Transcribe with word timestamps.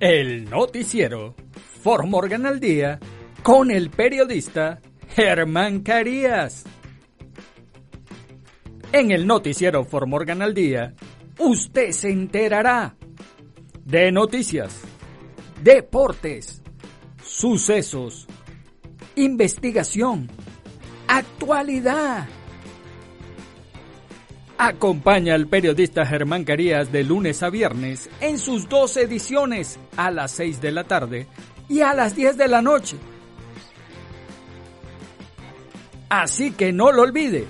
El 0.00 0.48
noticiero 0.48 1.34
For 1.82 2.06
Morgan 2.06 2.46
al 2.46 2.58
día 2.58 2.98
con 3.42 3.70
el 3.70 3.90
periodista 3.90 4.80
Germán 5.10 5.80
Carías. 5.80 6.64
En 8.92 9.10
el 9.10 9.26
noticiero 9.26 9.84
For 9.84 10.06
Morgan 10.06 10.40
al 10.40 10.54
día, 10.54 10.94
usted 11.38 11.90
se 11.90 12.08
enterará 12.08 12.96
de 13.84 14.10
noticias, 14.10 14.80
deportes, 15.62 16.62
sucesos, 17.22 18.26
investigación, 19.16 20.30
actualidad 21.08 22.26
Acompaña 24.62 25.36
al 25.36 25.46
periodista 25.46 26.04
Germán 26.04 26.44
Carías 26.44 26.92
de 26.92 27.02
lunes 27.02 27.42
a 27.42 27.48
viernes 27.48 28.10
en 28.20 28.38
sus 28.38 28.68
dos 28.68 28.94
ediciones 28.98 29.78
a 29.96 30.10
las 30.10 30.32
6 30.32 30.60
de 30.60 30.70
la 30.70 30.84
tarde 30.84 31.26
y 31.66 31.80
a 31.80 31.94
las 31.94 32.14
10 32.14 32.36
de 32.36 32.46
la 32.46 32.60
noche. 32.60 32.98
Así 36.10 36.50
que 36.50 36.74
no 36.74 36.92
lo 36.92 37.00
olvide. 37.00 37.46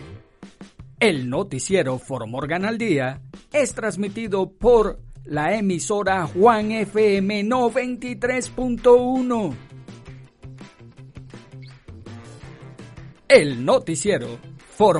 El 1.00 1.28
noticiero 1.28 1.98
Morgan 2.28 2.64
al 2.64 2.78
Día 2.78 3.20
es 3.52 3.74
transmitido 3.74 4.52
por 4.52 5.00
la 5.24 5.56
emisora 5.56 6.28
Juan 6.28 6.70
FM 6.70 7.42
93.1. 7.42 9.52
El 13.27 13.64
noticiero 13.64 14.39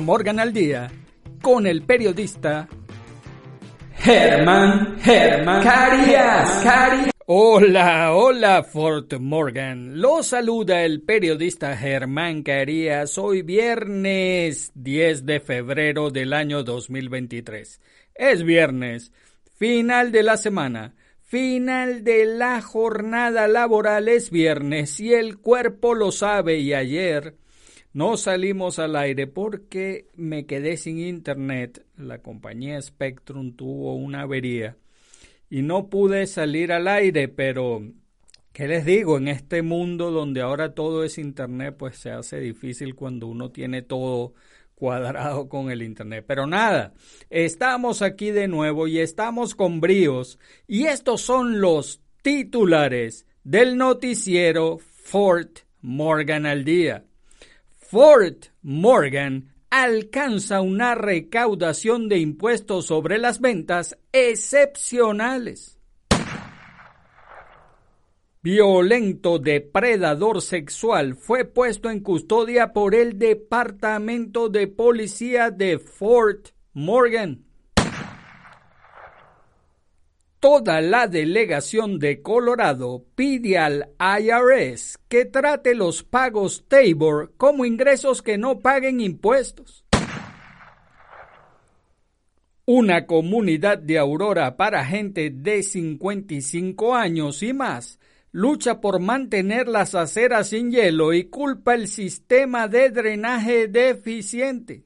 Morgan 0.01 0.41
al 0.41 0.51
Día 0.51 0.91
con 1.41 1.65
el 1.65 1.81
periodista 1.83 2.67
Germán 3.95 4.97
Germán 4.99 5.63
Carías. 5.63 6.63
Hola, 7.25 8.13
hola 8.13 8.63
Fort 8.63 9.13
Morgan. 9.19 9.99
Lo 10.01 10.21
saluda 10.23 10.83
el 10.83 11.01
periodista 11.01 11.75
Germán 11.75 12.43
Carías 12.43 13.17
hoy 13.17 13.41
viernes 13.41 14.71
10 14.75 15.25
de 15.25 15.39
febrero 15.39 16.09
del 16.09 16.33
año 16.33 16.63
2023. 16.63 17.81
Es 18.15 18.43
viernes, 18.43 19.11
final 19.57 20.11
de 20.11 20.23
la 20.23 20.37
semana. 20.37 20.95
Final 21.21 22.03
de 22.03 22.25
la 22.25 22.61
jornada 22.61 23.47
laboral 23.47 24.09
es 24.09 24.31
viernes 24.31 24.99
y 24.99 25.13
el 25.13 25.37
cuerpo 25.37 25.95
lo 25.95 26.11
sabe 26.11 26.57
y 26.57 26.73
ayer 26.73 27.35
no 27.93 28.15
salimos 28.15 28.79
al 28.79 28.95
aire 28.95 29.27
porque 29.27 30.07
me 30.15 30.45
quedé 30.45 30.77
sin 30.77 30.99
internet. 30.99 31.85
La 31.97 32.19
compañía 32.19 32.81
Spectrum 32.81 33.55
tuvo 33.55 33.95
una 33.95 34.21
avería 34.21 34.77
y 35.49 35.61
no 35.61 35.89
pude 35.89 36.25
salir 36.27 36.71
al 36.71 36.87
aire, 36.87 37.27
pero 37.27 37.81
¿qué 38.53 38.69
les 38.69 38.85
digo? 38.85 39.17
En 39.17 39.27
este 39.27 39.61
mundo 39.61 40.09
donde 40.11 40.39
ahora 40.39 40.73
todo 40.73 41.03
es 41.03 41.17
internet, 41.17 41.75
pues 41.77 41.97
se 41.97 42.11
hace 42.11 42.39
difícil 42.39 42.95
cuando 42.95 43.27
uno 43.27 43.51
tiene 43.51 43.81
todo 43.81 44.33
cuadrado 44.75 45.49
con 45.49 45.69
el 45.69 45.81
internet. 45.81 46.23
Pero 46.25 46.47
nada, 46.47 46.93
estamos 47.29 48.01
aquí 48.01 48.31
de 48.31 48.47
nuevo 48.47 48.87
y 48.87 48.99
estamos 48.99 49.53
con 49.53 49.81
bríos 49.81 50.39
y 50.65 50.85
estos 50.85 51.21
son 51.21 51.59
los 51.59 52.01
titulares 52.21 53.27
del 53.43 53.75
noticiero 53.75 54.77
Fort 54.79 55.59
Morgan 55.81 56.45
al 56.45 56.63
día. 56.63 57.03
Fort 57.91 58.45
Morgan 58.61 59.53
alcanza 59.69 60.61
una 60.61 60.95
recaudación 60.95 62.07
de 62.07 62.19
impuestos 62.19 62.85
sobre 62.85 63.17
las 63.17 63.41
ventas 63.41 63.97
excepcionales. 64.13 65.77
Violento 68.41 69.39
depredador 69.39 70.41
sexual 70.41 71.15
fue 71.15 71.43
puesto 71.43 71.89
en 71.89 71.99
custodia 71.99 72.71
por 72.71 72.95
el 72.95 73.19
Departamento 73.19 74.47
de 74.47 74.67
Policía 74.67 75.51
de 75.51 75.77
Fort 75.77 76.51
Morgan 76.71 77.43
toda 80.41 80.81
la 80.81 81.07
delegación 81.07 81.99
de 81.99 82.21
Colorado 82.23 83.05
pide 83.15 83.59
al 83.59 83.91
IRS 83.99 84.97
que 85.07 85.25
trate 85.25 85.75
los 85.75 86.03
pagos 86.03 86.65
Tabor 86.67 87.31
como 87.37 87.63
ingresos 87.63 88.23
que 88.23 88.39
no 88.39 88.59
paguen 88.59 88.99
impuestos. 88.99 89.85
Una 92.65 93.05
comunidad 93.05 93.77
de 93.77 93.99
Aurora 93.99 94.57
para 94.57 94.83
gente 94.83 95.29
de 95.29 95.61
55 95.61 96.95
años 96.95 97.43
y 97.43 97.53
más 97.53 97.99
lucha 98.31 98.81
por 98.81 98.99
mantener 98.99 99.67
las 99.67 99.93
aceras 99.93 100.47
sin 100.47 100.71
hielo 100.71 101.13
y 101.13 101.25
culpa 101.25 101.75
el 101.75 101.87
sistema 101.87 102.67
de 102.67 102.89
drenaje 102.89 103.67
deficiente. 103.67 104.85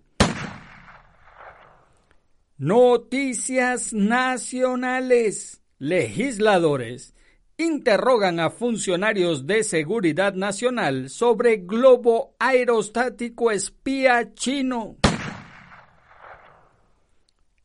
Noticias 2.57 3.91
nacionales. 3.91 5.61
Legisladores 5.77 7.13
interrogan 7.57 8.39
a 8.39 8.49
funcionarios 8.49 9.45
de 9.45 9.61
seguridad 9.61 10.35
nacional 10.35 11.09
sobre 11.09 11.57
globo 11.57 12.33
aerostático 12.39 13.51
espía 13.51 14.33
chino. 14.35 14.95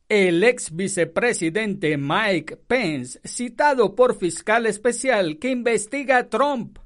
El 0.09 0.43
ex 0.43 0.75
vicepresidente 0.75 1.95
Mike 1.97 2.57
Pence, 2.57 3.21
citado 3.23 3.95
por 3.95 4.17
fiscal 4.17 4.65
especial 4.65 5.39
que 5.39 5.51
investiga 5.51 6.17
a 6.17 6.27
Trump. 6.27 6.79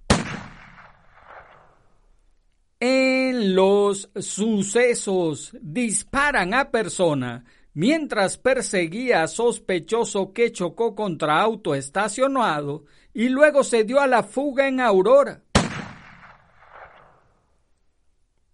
En 2.80 3.56
los 3.56 4.12
sucesos 4.16 5.58
disparan 5.60 6.54
a 6.54 6.70
persona 6.70 7.46
mientras 7.76 8.38
perseguía 8.38 9.22
a 9.22 9.28
sospechoso 9.28 10.32
que 10.34 10.52
chocó 10.52 10.96
contra 10.96 11.42
auto 11.42 11.76
estacionado 11.76 12.86
y 13.14 13.30
luego 13.30 13.64
se 13.64 13.84
dio 13.84 14.00
a 14.00 14.08
la 14.08 14.24
fuga 14.24 14.68
en 14.68 14.80
Aurora. 14.80 15.44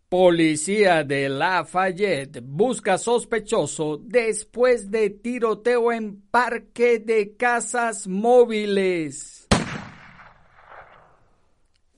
Policía 0.09 1.05
de 1.05 1.29
Lafayette 1.29 2.41
busca 2.43 2.97
sospechoso 2.97 3.97
después 3.97 4.91
de 4.91 5.11
tiroteo 5.11 5.93
en 5.93 6.19
parque 6.19 6.99
de 6.99 7.37
casas 7.37 8.07
móviles. 8.07 9.47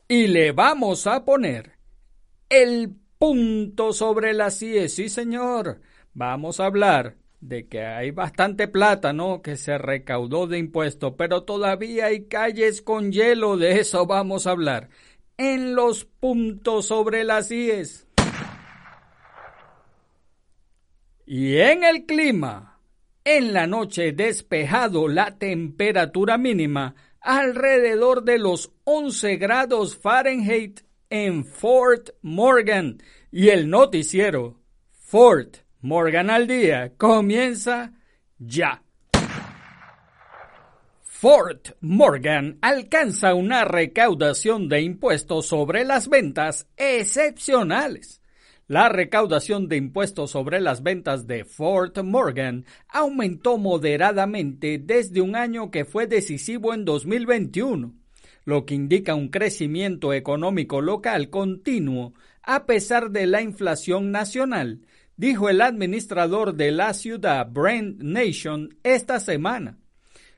Y 0.07 0.27
le 0.27 0.51
vamos 0.51 1.07
a 1.07 1.25
poner 1.25 1.71
el 2.49 2.93
punto 3.17 3.93
sobre 3.93 4.33
la 4.33 4.51
CIE, 4.51 4.89
sí 4.89 5.09
señor 5.09 5.79
vamos 6.13 6.59
a 6.59 6.65
hablar 6.65 7.17
de 7.39 7.67
que 7.67 7.85
hay 7.85 8.11
bastante 8.11 8.67
plata, 8.67 9.11
¿no? 9.11 9.41
Que 9.41 9.57
se 9.57 9.77
recaudó 9.77 10.47
de 10.47 10.57
impuestos, 10.57 11.13
pero 11.17 11.43
todavía 11.43 12.05
hay 12.05 12.25
calles 12.25 12.81
con 12.81 13.11
hielo, 13.11 13.57
de 13.57 13.79
eso 13.79 14.05
vamos 14.05 14.47
a 14.47 14.51
hablar. 14.51 14.89
En 15.37 15.75
los 15.75 16.05
puntos 16.05 16.87
sobre 16.87 17.23
las 17.23 17.51
IES. 17.51 18.07
Y 21.25 21.57
en 21.57 21.83
el 21.83 22.05
clima, 22.05 22.79
en 23.25 23.53
la 23.53 23.67
noche 23.67 24.11
despejado 24.11 25.07
la 25.07 25.37
temperatura 25.37 26.37
mínima 26.37 26.95
alrededor 27.19 28.23
de 28.23 28.37
los 28.37 28.71
11 28.83 29.37
grados 29.37 29.97
Fahrenheit 29.97 30.81
en 31.09 31.45
Fort 31.45 32.09
Morgan 32.21 33.01
y 33.31 33.49
el 33.49 33.69
noticiero 33.69 34.59
Fort 34.91 35.62
Morgan 35.83 36.29
al 36.29 36.47
día 36.47 36.93
comienza 36.97 37.91
ya. 38.39 38.81
Fort 41.01 41.71
Morgan 41.81 42.57
alcanza 42.61 43.33
una 43.33 43.65
recaudación 43.65 44.69
de 44.69 44.79
impuestos 44.79 45.47
sobre 45.47 45.83
las 45.83 46.07
ventas 46.07 46.69
excepcionales. 46.77 48.21
La 48.69 48.87
recaudación 48.87 49.67
de 49.67 49.75
impuestos 49.75 50.31
sobre 50.31 50.61
las 50.61 50.83
ventas 50.83 51.27
de 51.27 51.43
Fort 51.43 52.01
Morgan 52.01 52.63
aumentó 52.87 53.57
moderadamente 53.57 54.79
desde 54.81 55.19
un 55.19 55.35
año 55.35 55.69
que 55.69 55.83
fue 55.83 56.07
decisivo 56.07 56.73
en 56.73 56.85
2021, 56.85 57.93
lo 58.45 58.65
que 58.65 58.75
indica 58.75 59.15
un 59.15 59.27
crecimiento 59.27 60.13
económico 60.13 60.79
local 60.79 61.29
continuo 61.29 62.13
a 62.41 62.65
pesar 62.65 63.11
de 63.11 63.27
la 63.27 63.41
inflación 63.41 64.11
nacional, 64.11 64.79
dijo 65.23 65.47
el 65.47 65.61
administrador 65.61 66.53
de 66.53 66.71
la 66.71 66.93
ciudad 66.93 67.47
Brent 67.49 68.01
Nation 68.01 68.77
esta 68.83 69.21
semana. 69.21 69.77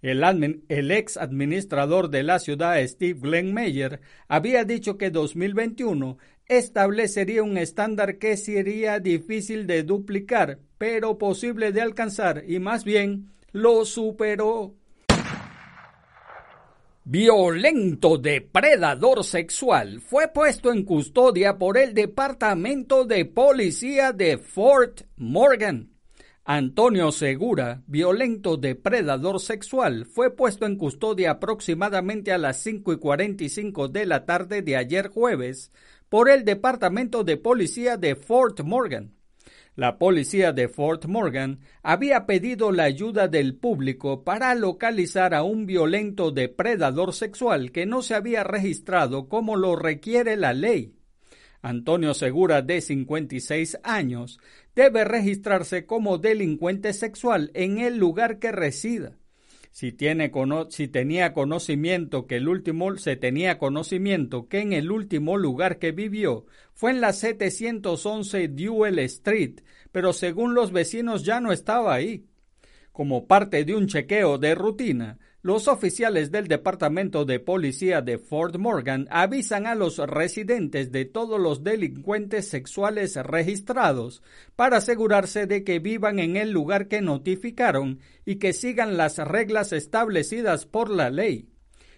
El, 0.00 0.90
ex 0.92 1.18
administrador 1.18 2.08
de 2.08 2.22
la 2.22 2.38
ciudad, 2.38 2.82
Steve 2.86 3.20
Glenn 3.20 3.52
Mayer, 3.52 4.00
había 4.26 4.64
dicho 4.64 4.96
que 4.96 5.10
2021 5.10 6.16
establecería 6.46 7.42
un 7.42 7.58
estándar 7.58 8.16
que 8.16 8.38
sería 8.38 8.98
difícil 8.98 9.66
de 9.66 9.82
duplicar, 9.82 10.58
pero 10.78 11.18
posible 11.18 11.70
de 11.72 11.82
alcanzar, 11.82 12.44
y 12.48 12.60
más 12.60 12.82
bien 12.82 13.28
lo 13.52 13.84
superó 13.84 14.74
violento 17.06 18.16
depredador 18.16 19.24
sexual 19.24 20.00
fue 20.00 20.28
puesto 20.28 20.72
en 20.72 20.84
custodia 20.84 21.58
por 21.58 21.76
el 21.76 21.92
Departamento 21.92 23.04
de 23.04 23.26
Policía 23.26 24.12
de 24.12 24.38
Fort 24.38 25.02
Morgan. 25.16 25.90
Antonio 26.46 27.12
Segura, 27.12 27.82
violento 27.86 28.56
depredador 28.56 29.40
sexual, 29.40 30.06
fue 30.06 30.34
puesto 30.34 30.64
en 30.64 30.76
custodia 30.76 31.32
aproximadamente 31.32 32.32
a 32.32 32.38
las 32.38 32.62
5 32.62 32.94
y 32.94 32.98
45 32.98 33.88
de 33.88 34.06
la 34.06 34.24
tarde 34.24 34.62
de 34.62 34.76
ayer 34.76 35.08
jueves 35.08 35.72
por 36.08 36.30
el 36.30 36.44
Departamento 36.44 37.22
de 37.22 37.36
Policía 37.36 37.98
de 37.98 38.16
Fort 38.16 38.62
Morgan. 38.62 39.12
La 39.76 39.98
policía 39.98 40.52
de 40.52 40.68
Fort 40.68 41.06
Morgan 41.06 41.58
había 41.82 42.26
pedido 42.26 42.70
la 42.70 42.84
ayuda 42.84 43.26
del 43.26 43.56
público 43.56 44.22
para 44.22 44.54
localizar 44.54 45.34
a 45.34 45.42
un 45.42 45.66
violento 45.66 46.30
depredador 46.30 47.12
sexual 47.12 47.72
que 47.72 47.84
no 47.84 48.02
se 48.02 48.14
había 48.14 48.44
registrado 48.44 49.28
como 49.28 49.56
lo 49.56 49.74
requiere 49.74 50.36
la 50.36 50.52
ley. 50.52 50.94
Antonio 51.60 52.14
Segura, 52.14 52.62
de 52.62 52.80
56 52.80 53.78
años, 53.82 54.38
debe 54.76 55.04
registrarse 55.04 55.86
como 55.86 56.18
delincuente 56.18 56.92
sexual 56.92 57.50
en 57.54 57.78
el 57.78 57.96
lugar 57.96 58.38
que 58.38 58.52
resida 58.52 59.18
si, 59.74 59.90
tenía 59.90 61.32
conocimiento 61.32 62.26
que 62.28 62.36
el 62.36 62.46
último, 62.46 62.96
se 62.96 63.16
tenía 63.16 63.58
conocimiento 63.58 64.48
que 64.48 64.60
en 64.60 64.72
el 64.72 64.92
último 64.92 65.36
lugar 65.36 65.80
que 65.80 65.90
vivió 65.90 66.46
fue 66.74 66.92
en 66.92 67.00
la 67.00 67.12
711 67.12 68.46
Duel 68.48 69.00
Street, 69.00 69.62
pero 69.90 70.12
según 70.12 70.54
los 70.54 70.70
vecinos 70.70 71.24
ya 71.24 71.40
no 71.40 71.50
estaba 71.50 71.92
ahí. 71.92 72.24
Como 72.92 73.26
parte 73.26 73.64
de 73.64 73.74
un 73.74 73.88
chequeo 73.88 74.38
de 74.38 74.54
rutina, 74.54 75.18
los 75.44 75.68
oficiales 75.68 76.30
del 76.30 76.48
Departamento 76.48 77.26
de 77.26 77.38
Policía 77.38 78.00
de 78.00 78.16
Fort 78.16 78.56
Morgan 78.56 79.06
avisan 79.10 79.66
a 79.66 79.74
los 79.74 79.98
residentes 79.98 80.90
de 80.90 81.04
todos 81.04 81.38
los 81.38 81.62
delincuentes 81.62 82.48
sexuales 82.48 83.14
registrados 83.16 84.22
para 84.56 84.78
asegurarse 84.78 85.46
de 85.46 85.62
que 85.62 85.80
vivan 85.80 86.18
en 86.18 86.38
el 86.38 86.50
lugar 86.50 86.88
que 86.88 87.02
notificaron 87.02 88.00
y 88.24 88.36
que 88.36 88.54
sigan 88.54 88.96
las 88.96 89.18
reglas 89.18 89.74
establecidas 89.74 90.64
por 90.64 90.88
la 90.88 91.10
ley. 91.10 91.50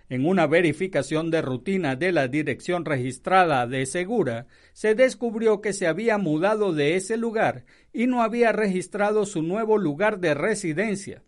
En 0.09 0.27
una 0.27 0.49
verificación 0.49 1.31
de 1.31 1.41
rutina 1.41 1.95
de 1.95 2.11
la 2.11 2.27
dirección 2.27 2.85
registrada 2.85 3.69
de 3.69 3.87
Segura, 3.87 4.49
se 4.73 4.97
descubrió 4.97 5.61
que 5.61 5.73
se 5.73 5.87
había 5.87 6.19
mudado 6.19 6.73
de 6.73 6.97
ese 6.97 7.17
lugar 7.17 7.65
y 7.93 8.09
no 8.09 8.23
había 8.23 8.51
registrado 8.51 9.25
su 9.25 9.45
nuevo 9.45 9.79
lugar 9.79 10.19
de 10.19 10.35
residencia. 10.35 11.23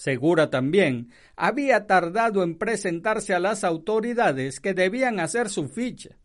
Segura 0.00 0.48
también 0.48 1.10
había 1.36 1.86
tardado 1.86 2.42
en 2.42 2.56
presentarse 2.56 3.34
a 3.34 3.38
las 3.38 3.64
autoridades 3.64 4.58
que 4.58 4.72
debían 4.72 5.20
hacer 5.20 5.50
su 5.50 5.68
ficha. 5.68 6.16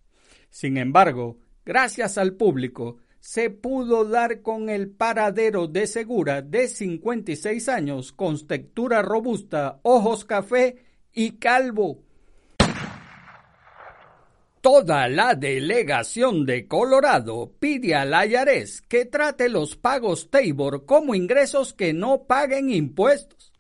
Sin 0.50 0.78
embargo, 0.78 1.40
gracias 1.66 2.18
al 2.18 2.36
público, 2.36 3.00
se 3.20 3.50
pudo 3.50 4.06
dar 4.06 4.42
con 4.42 4.70
el 4.70 4.92
paradero 4.92 5.68
de 5.68 5.88
Segura 5.88 6.42
de 6.42 6.70
56 6.70 7.68
años, 7.68 8.14
con 8.14 8.48
textura 8.48 9.02
robusta, 9.02 9.82
ojos 9.84 10.24
café 10.24 10.78
y 11.12 11.32
calvo. 11.32 12.02
Toda 14.62 15.10
la 15.10 15.36
delegación 15.36 16.46
de 16.46 16.66
Colorado 16.66 17.52
pide 17.60 17.94
a 17.94 18.06
la 18.06 18.26
IARES 18.26 18.84
que 18.84 19.04
trate 19.04 19.50
los 19.50 19.76
pagos 19.76 20.30
Tabor 20.30 20.86
como 20.86 21.14
ingresos 21.14 21.74
que 21.74 21.94
no 21.94 22.24
paguen 22.24 22.70
impuestos. 22.70 23.52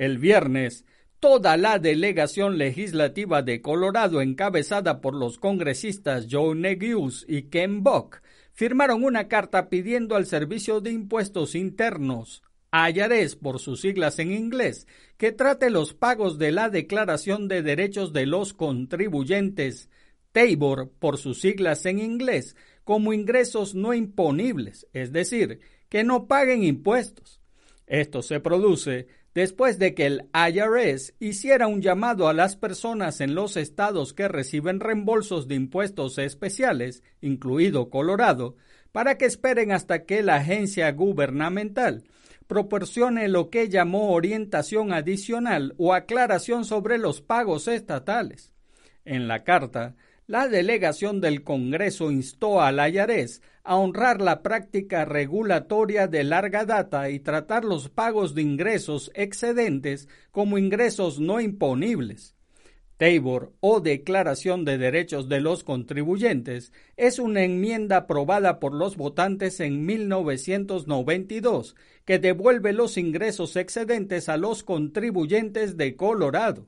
El 0.00 0.16
viernes, 0.16 0.86
toda 1.18 1.58
la 1.58 1.78
delegación 1.78 2.56
legislativa 2.56 3.42
de 3.42 3.60
Colorado, 3.60 4.22
encabezada 4.22 5.02
por 5.02 5.14
los 5.14 5.36
congresistas 5.36 6.26
Joe 6.30 6.54
Negius 6.54 7.26
y 7.28 7.50
Ken 7.50 7.82
Buck, 7.82 8.22
firmaron 8.54 9.04
una 9.04 9.28
carta 9.28 9.68
pidiendo 9.68 10.16
al 10.16 10.24
Servicio 10.24 10.80
de 10.80 10.90
Impuestos 10.90 11.54
Internos, 11.54 12.42
IRS 12.72 13.36
por 13.36 13.58
sus 13.58 13.82
siglas 13.82 14.18
en 14.20 14.32
inglés, 14.32 14.86
que 15.18 15.32
trate 15.32 15.68
los 15.68 15.92
pagos 15.92 16.38
de 16.38 16.52
la 16.52 16.70
Declaración 16.70 17.46
de 17.46 17.60
Derechos 17.60 18.14
de 18.14 18.24
los 18.24 18.54
Contribuyentes, 18.54 19.90
TABOR 20.32 20.92
por 20.98 21.18
sus 21.18 21.42
siglas 21.42 21.84
en 21.84 21.98
inglés, 21.98 22.56
como 22.84 23.12
ingresos 23.12 23.74
no 23.74 23.92
imponibles, 23.92 24.86
es 24.94 25.12
decir, 25.12 25.60
que 25.90 26.04
no 26.04 26.26
paguen 26.26 26.64
impuestos. 26.64 27.42
Esto 27.86 28.22
se 28.22 28.38
produce 28.40 29.08
después 29.34 29.78
de 29.78 29.94
que 29.94 30.06
el 30.06 30.28
IRS 30.34 31.14
hiciera 31.20 31.66
un 31.66 31.82
llamado 31.82 32.28
a 32.28 32.34
las 32.34 32.56
personas 32.56 33.20
en 33.20 33.34
los 33.34 33.56
estados 33.56 34.12
que 34.12 34.28
reciben 34.28 34.80
reembolsos 34.80 35.48
de 35.48 35.54
impuestos 35.54 36.18
especiales, 36.18 37.02
incluido 37.20 37.90
Colorado, 37.90 38.56
para 38.92 39.16
que 39.16 39.26
esperen 39.26 39.72
hasta 39.72 40.04
que 40.04 40.22
la 40.22 40.36
agencia 40.36 40.90
gubernamental 40.92 42.04
proporcione 42.46 43.28
lo 43.28 43.48
que 43.48 43.68
llamó 43.68 44.12
orientación 44.12 44.92
adicional 44.92 45.74
o 45.78 45.94
aclaración 45.94 46.64
sobre 46.64 46.98
los 46.98 47.20
pagos 47.20 47.68
estatales. 47.68 48.52
En 49.04 49.28
la 49.28 49.44
carta, 49.44 49.94
la 50.26 50.48
delegación 50.48 51.20
del 51.20 51.44
Congreso 51.44 52.10
instó 52.10 52.60
al 52.60 52.78
IRS 52.92 53.40
a 53.62 53.76
honrar 53.76 54.20
la 54.20 54.42
práctica 54.42 55.04
regulatoria 55.04 56.06
de 56.06 56.24
larga 56.24 56.64
data 56.64 57.10
y 57.10 57.20
tratar 57.20 57.64
los 57.64 57.88
pagos 57.88 58.34
de 58.34 58.42
ingresos 58.42 59.10
excedentes 59.14 60.08
como 60.30 60.58
ingresos 60.58 61.20
no 61.20 61.40
imponibles. 61.40 62.34
Tabor 63.00 63.54
o 63.60 63.80
Declaración 63.80 64.66
de 64.66 64.76
Derechos 64.76 65.30
de 65.30 65.40
los 65.40 65.64
Contribuyentes 65.64 66.70
es 66.98 67.18
una 67.18 67.42
enmienda 67.42 67.96
aprobada 67.96 68.60
por 68.60 68.74
los 68.74 68.98
votantes 68.98 69.60
en 69.60 69.86
1992 69.86 71.76
que 72.04 72.18
devuelve 72.18 72.74
los 72.74 72.98
ingresos 72.98 73.56
excedentes 73.56 74.28
a 74.28 74.36
los 74.36 74.62
contribuyentes 74.62 75.78
de 75.78 75.96
Colorado. 75.96 76.66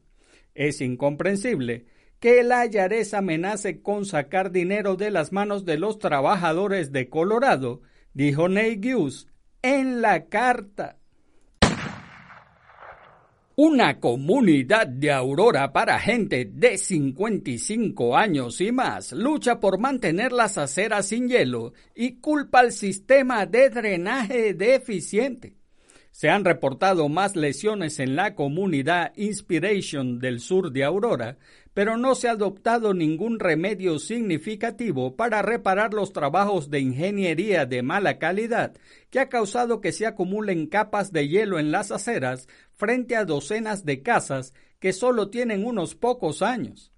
Es 0.54 0.80
incomprensible 0.80 1.84
que 2.22 2.38
el 2.38 2.52
IRS 2.52 3.14
amenace 3.14 3.82
con 3.82 4.06
sacar 4.06 4.52
dinero 4.52 4.94
de 4.94 5.10
las 5.10 5.32
manos 5.32 5.64
de 5.64 5.76
los 5.76 5.98
trabajadores 5.98 6.92
de 6.92 7.08
Colorado, 7.08 7.80
dijo 8.14 8.48
Nate 8.48 8.94
Hughes 8.94 9.26
en 9.60 10.00
la 10.00 10.26
carta. 10.26 10.98
Una 13.56 13.98
comunidad 13.98 14.86
de 14.86 15.10
Aurora 15.10 15.72
para 15.72 15.98
gente 15.98 16.44
de 16.44 16.78
55 16.78 18.16
años 18.16 18.60
y 18.60 18.70
más 18.70 19.10
lucha 19.10 19.58
por 19.58 19.80
mantener 19.80 20.30
las 20.30 20.58
aceras 20.58 21.06
sin 21.08 21.28
hielo 21.28 21.72
y 21.92 22.20
culpa 22.20 22.60
al 22.60 22.70
sistema 22.70 23.46
de 23.46 23.68
drenaje 23.68 24.54
deficiente. 24.54 25.56
Se 26.12 26.28
han 26.28 26.44
reportado 26.44 27.08
más 27.08 27.36
lesiones 27.36 27.98
en 27.98 28.16
la 28.16 28.34
comunidad 28.34 29.12
Inspiration 29.16 30.18
del 30.18 30.40
sur 30.40 30.70
de 30.70 30.84
Aurora, 30.84 31.38
pero 31.74 31.96
no 31.96 32.14
se 32.14 32.28
ha 32.28 32.32
adoptado 32.32 32.94
ningún 32.94 33.38
remedio 33.38 33.98
significativo 33.98 35.16
para 35.16 35.42
reparar 35.42 35.94
los 35.94 36.12
trabajos 36.12 36.70
de 36.70 36.80
ingeniería 36.80 37.66
de 37.66 37.82
mala 37.82 38.18
calidad 38.18 38.74
que 39.10 39.20
ha 39.20 39.28
causado 39.28 39.80
que 39.80 39.92
se 39.92 40.06
acumulen 40.06 40.66
capas 40.66 41.12
de 41.12 41.28
hielo 41.28 41.58
en 41.58 41.72
las 41.72 41.90
aceras 41.90 42.48
frente 42.74 43.16
a 43.16 43.24
docenas 43.24 43.84
de 43.84 44.02
casas 44.02 44.54
que 44.78 44.92
solo 44.92 45.30
tienen 45.30 45.64
unos 45.64 45.94
pocos 45.94 46.42
años. 46.42 46.92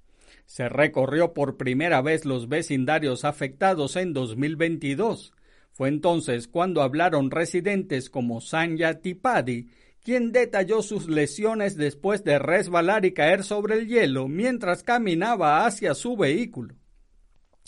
Se 0.47 0.69
recorrió 0.69 1.33
por 1.33 1.57
primera 1.57 2.03
vez 2.03 2.25
los 2.25 2.49
vecindarios 2.49 3.25
afectados 3.25 3.97
en 3.97 4.13
2022 4.13 5.33
fue 5.75 5.89
entonces 5.89 6.47
cuando 6.47 6.83
hablaron 6.83 7.33
residentes 7.33 8.09
como 8.09 8.41
Sanya 8.41 9.01
Tipadi, 9.01 9.67
quien 10.05 10.33
detalló 10.33 10.83
sus 10.83 11.09
lesiones 11.09 11.77
después 11.77 12.23
de 12.23 12.39
resbalar 12.39 13.07
y 13.07 13.13
caer 13.13 13.43
sobre 13.43 13.77
el 13.77 13.89
hielo 13.89 14.29
mientras 14.29 14.83
caminaba 14.83 15.67
hacia 15.67 15.95
su 15.95 16.17
vehículo. 16.17 16.75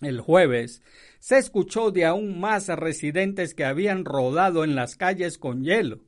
El 0.03 0.21
jueves 0.21 0.83
se 1.19 1.39
escuchó 1.39 1.91
de 1.91 2.05
aún 2.05 2.39
más 2.39 2.69
residentes 2.69 3.55
que 3.55 3.65
habían 3.65 4.05
rodado 4.05 4.63
en 4.65 4.75
las 4.75 4.97
calles 4.97 5.39
con 5.39 5.65
hielo. 5.65 6.01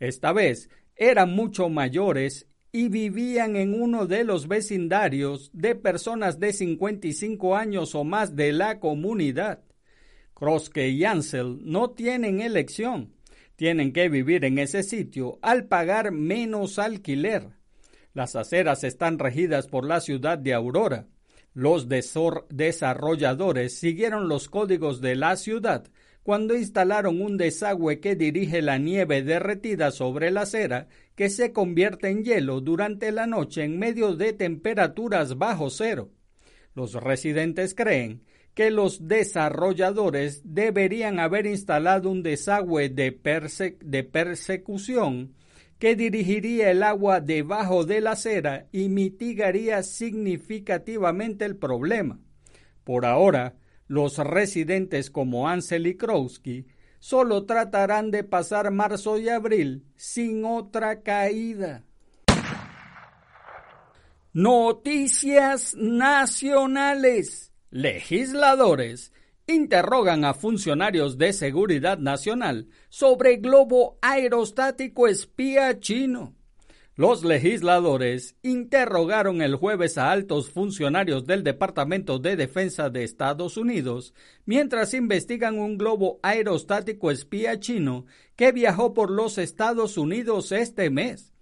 Esta 0.00 0.32
vez 0.32 0.70
eran 0.96 1.34
mucho 1.34 1.68
mayores 1.68 2.48
y 2.72 2.88
vivían 2.88 3.56
en 3.56 3.78
uno 3.78 4.06
de 4.06 4.24
los 4.24 4.48
vecindarios 4.48 5.50
de 5.52 5.74
personas 5.74 6.40
de 6.40 6.54
55 6.54 7.54
años 7.54 7.94
o 7.94 8.04
más 8.04 8.34
de 8.34 8.52
la 8.52 8.80
comunidad. 8.80 9.62
Kroske 10.32 10.88
y 10.88 11.04
Ansel 11.04 11.58
no 11.62 11.90
tienen 11.90 12.40
elección. 12.40 13.15
Tienen 13.56 13.92
que 13.92 14.08
vivir 14.08 14.44
en 14.44 14.58
ese 14.58 14.82
sitio 14.82 15.38
al 15.42 15.64
pagar 15.64 16.12
menos 16.12 16.78
alquiler. 16.78 17.48
Las 18.12 18.36
aceras 18.36 18.84
están 18.84 19.18
regidas 19.18 19.66
por 19.66 19.86
la 19.86 20.00
ciudad 20.00 20.38
de 20.38 20.54
Aurora. 20.54 21.06
Los 21.54 21.88
desarrolladores 21.88 23.78
siguieron 23.78 24.28
los 24.28 24.48
códigos 24.48 25.00
de 25.00 25.16
la 25.16 25.36
ciudad 25.36 25.86
cuando 26.22 26.56
instalaron 26.56 27.22
un 27.22 27.36
desagüe 27.36 28.00
que 28.00 28.16
dirige 28.16 28.60
la 28.60 28.78
nieve 28.78 29.22
derretida 29.22 29.90
sobre 29.90 30.30
la 30.30 30.42
acera 30.42 30.88
que 31.14 31.30
se 31.30 31.52
convierte 31.52 32.08
en 32.08 32.24
hielo 32.24 32.60
durante 32.60 33.12
la 33.12 33.26
noche 33.26 33.62
en 33.62 33.78
medio 33.78 34.16
de 34.16 34.32
temperaturas 34.32 35.38
bajo 35.38 35.70
cero. 35.70 36.10
Los 36.74 36.94
residentes 36.94 37.74
creen 37.74 38.22
que 38.56 38.70
los 38.70 39.06
desarrolladores 39.06 40.40
deberían 40.42 41.20
haber 41.20 41.44
instalado 41.44 42.08
un 42.08 42.22
desagüe 42.22 42.88
de, 42.88 43.12
persecución 44.02 45.34
que 45.78 45.94
dirigiría 45.94 46.70
el 46.70 46.82
agua 46.82 47.20
debajo 47.20 47.84
de 47.84 48.00
la 48.00 48.12
acera 48.12 48.66
y 48.72 48.88
mitigaría 48.88 49.82
significativamente 49.82 51.44
el 51.44 51.56
problema. 51.56 52.18
Por 52.82 53.04
ahora, 53.04 53.56
los 53.88 54.16
residentes 54.16 55.10
como 55.10 55.50
Ansel 55.50 55.86
y 55.86 55.98
Krowski 55.98 56.64
solo 56.98 57.44
tratarán 57.44 58.10
de 58.10 58.24
pasar 58.24 58.70
marzo 58.70 59.18
y 59.18 59.28
abril 59.28 59.84
sin 59.96 60.46
otra 60.46 61.02
caída. 61.02 61.84
Noticias 64.32 65.74
nacionales. 65.74 67.52
Legisladores 67.76 69.12
interrogan 69.46 70.24
a 70.24 70.32
funcionarios 70.32 71.18
de 71.18 71.34
seguridad 71.34 71.98
nacional 71.98 72.68
sobre 72.88 73.36
globo 73.36 73.98
aerostático 74.00 75.08
espía 75.08 75.78
chino. 75.78 76.34
Los 76.94 77.22
legisladores 77.22 78.34
interrogaron 78.40 79.42
el 79.42 79.56
jueves 79.56 79.98
a 79.98 80.10
altos 80.10 80.50
funcionarios 80.50 81.26
del 81.26 81.44
Departamento 81.44 82.18
de 82.18 82.36
Defensa 82.36 82.88
de 82.88 83.04
Estados 83.04 83.58
Unidos 83.58 84.14
mientras 84.46 84.94
investigan 84.94 85.58
un 85.58 85.76
globo 85.76 86.18
aerostático 86.22 87.10
espía 87.10 87.60
chino 87.60 88.06
que 88.36 88.52
viajó 88.52 88.94
por 88.94 89.10
los 89.10 89.36
Estados 89.36 89.98
Unidos 89.98 90.50
este 90.50 90.88
mes. 90.88 91.35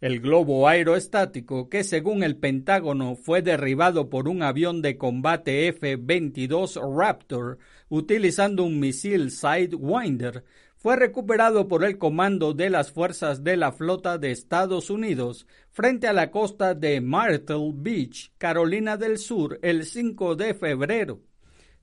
El 0.00 0.20
globo 0.20 0.68
aeroestático, 0.68 1.70
que 1.70 1.82
según 1.82 2.22
el 2.22 2.36
Pentágono 2.36 3.16
fue 3.16 3.40
derribado 3.40 4.10
por 4.10 4.28
un 4.28 4.42
avión 4.42 4.82
de 4.82 4.98
combate 4.98 5.68
F-22 5.68 6.78
Raptor 6.94 7.56
utilizando 7.88 8.64
un 8.64 8.78
misil 8.78 9.30
Sidewinder, 9.30 10.44
fue 10.76 10.96
recuperado 10.96 11.66
por 11.66 11.82
el 11.82 11.96
comando 11.96 12.52
de 12.52 12.68
las 12.68 12.92
fuerzas 12.92 13.42
de 13.42 13.56
la 13.56 13.72
flota 13.72 14.18
de 14.18 14.32
Estados 14.32 14.90
Unidos 14.90 15.46
frente 15.70 16.06
a 16.06 16.12
la 16.12 16.30
costa 16.30 16.74
de 16.74 17.00
Myrtle 17.00 17.72
Beach, 17.74 18.32
Carolina 18.36 18.98
del 18.98 19.16
Sur, 19.16 19.58
el 19.62 19.86
5 19.86 20.36
de 20.36 20.52
febrero. 20.52 21.22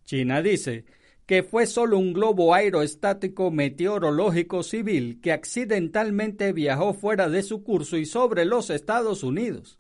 China 0.06 0.44
dice 0.44 0.86
que 1.34 1.42
fue 1.42 1.66
solo 1.66 1.98
un 1.98 2.14
globo 2.14 2.54
aerostático 2.54 3.50
meteorológico 3.50 4.62
civil 4.62 5.20
que 5.20 5.32
accidentalmente 5.32 6.54
viajó 6.54 6.94
fuera 6.94 7.28
de 7.28 7.42
su 7.42 7.64
curso 7.64 7.98
y 7.98 8.06
sobre 8.06 8.46
los 8.46 8.70
Estados 8.70 9.24
Unidos. 9.24 9.80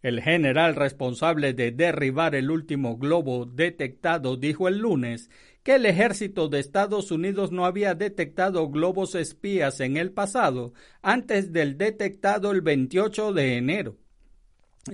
El 0.00 0.22
general 0.22 0.74
responsable 0.74 1.52
de 1.52 1.70
derribar 1.70 2.34
el 2.34 2.50
último 2.50 2.96
globo 2.96 3.44
detectado 3.44 4.38
dijo 4.38 4.68
el 4.68 4.78
lunes 4.78 5.28
que 5.62 5.74
el 5.74 5.84
ejército 5.84 6.48
de 6.48 6.60
Estados 6.60 7.10
Unidos 7.10 7.52
no 7.52 7.66
había 7.66 7.94
detectado 7.94 8.66
globos 8.70 9.14
espías 9.16 9.80
en 9.80 9.98
el 9.98 10.12
pasado 10.12 10.72
antes 11.02 11.52
del 11.52 11.76
detectado 11.76 12.52
el 12.52 12.62
28 12.62 13.34
de 13.34 13.56
enero. 13.58 13.96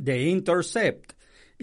The 0.03 0.21
Intercept 0.21 1.13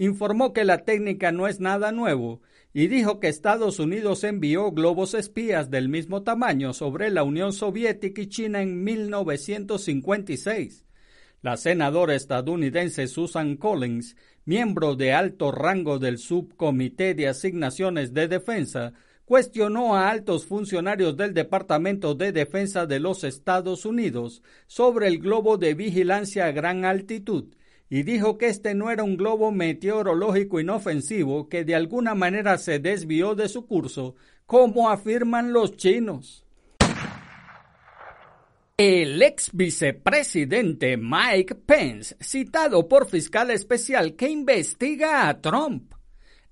informó 0.00 0.52
que 0.54 0.64
la 0.64 0.84
técnica 0.84 1.30
no 1.30 1.46
es 1.46 1.60
nada 1.60 1.92
nuevo 1.92 2.40
y 2.72 2.86
dijo 2.86 3.20
que 3.20 3.28
Estados 3.28 3.78
Unidos 3.78 4.24
envió 4.24 4.72
globos 4.72 5.12
espías 5.12 5.70
del 5.70 5.90
mismo 5.90 6.22
tamaño 6.22 6.72
sobre 6.72 7.10
la 7.10 7.22
Unión 7.22 7.52
Soviética 7.52 8.22
y 8.22 8.28
China 8.28 8.62
en 8.62 8.82
1956. 8.82 10.86
La 11.42 11.58
senadora 11.58 12.14
estadounidense 12.14 13.08
Susan 13.08 13.58
Collins, 13.58 14.16
miembro 14.46 14.96
de 14.96 15.12
alto 15.12 15.52
rango 15.52 15.98
del 15.98 16.16
Subcomité 16.16 17.14
de 17.14 17.28
Asignaciones 17.28 18.14
de 18.14 18.26
Defensa, 18.26 18.94
cuestionó 19.26 19.96
a 19.96 20.08
altos 20.08 20.46
funcionarios 20.46 21.18
del 21.18 21.34
Departamento 21.34 22.14
de 22.14 22.32
Defensa 22.32 22.86
de 22.86 23.00
los 23.00 23.22
Estados 23.22 23.84
Unidos 23.84 24.42
sobre 24.66 25.08
el 25.08 25.18
globo 25.18 25.58
de 25.58 25.74
vigilancia 25.74 26.46
a 26.46 26.52
gran 26.52 26.86
altitud 26.86 27.52
y 27.90 28.04
dijo 28.04 28.38
que 28.38 28.46
este 28.46 28.72
no 28.74 28.90
era 28.90 29.02
un 29.02 29.16
globo 29.16 29.50
meteorológico 29.50 30.60
inofensivo 30.60 31.48
que 31.48 31.64
de 31.64 31.74
alguna 31.74 32.14
manera 32.14 32.56
se 32.56 32.78
desvió 32.78 33.34
de 33.34 33.48
su 33.48 33.66
curso, 33.66 34.14
como 34.46 34.88
afirman 34.88 35.52
los 35.52 35.76
chinos. 35.76 36.46
El 38.76 39.20
ex 39.20 39.50
vicepresidente 39.52 40.96
Mike 40.96 41.56
Pence, 41.56 42.16
citado 42.20 42.88
por 42.88 43.10
fiscal 43.10 43.50
especial 43.50 44.14
que 44.14 44.30
investiga 44.30 45.28
a 45.28 45.40
Trump. 45.40 45.92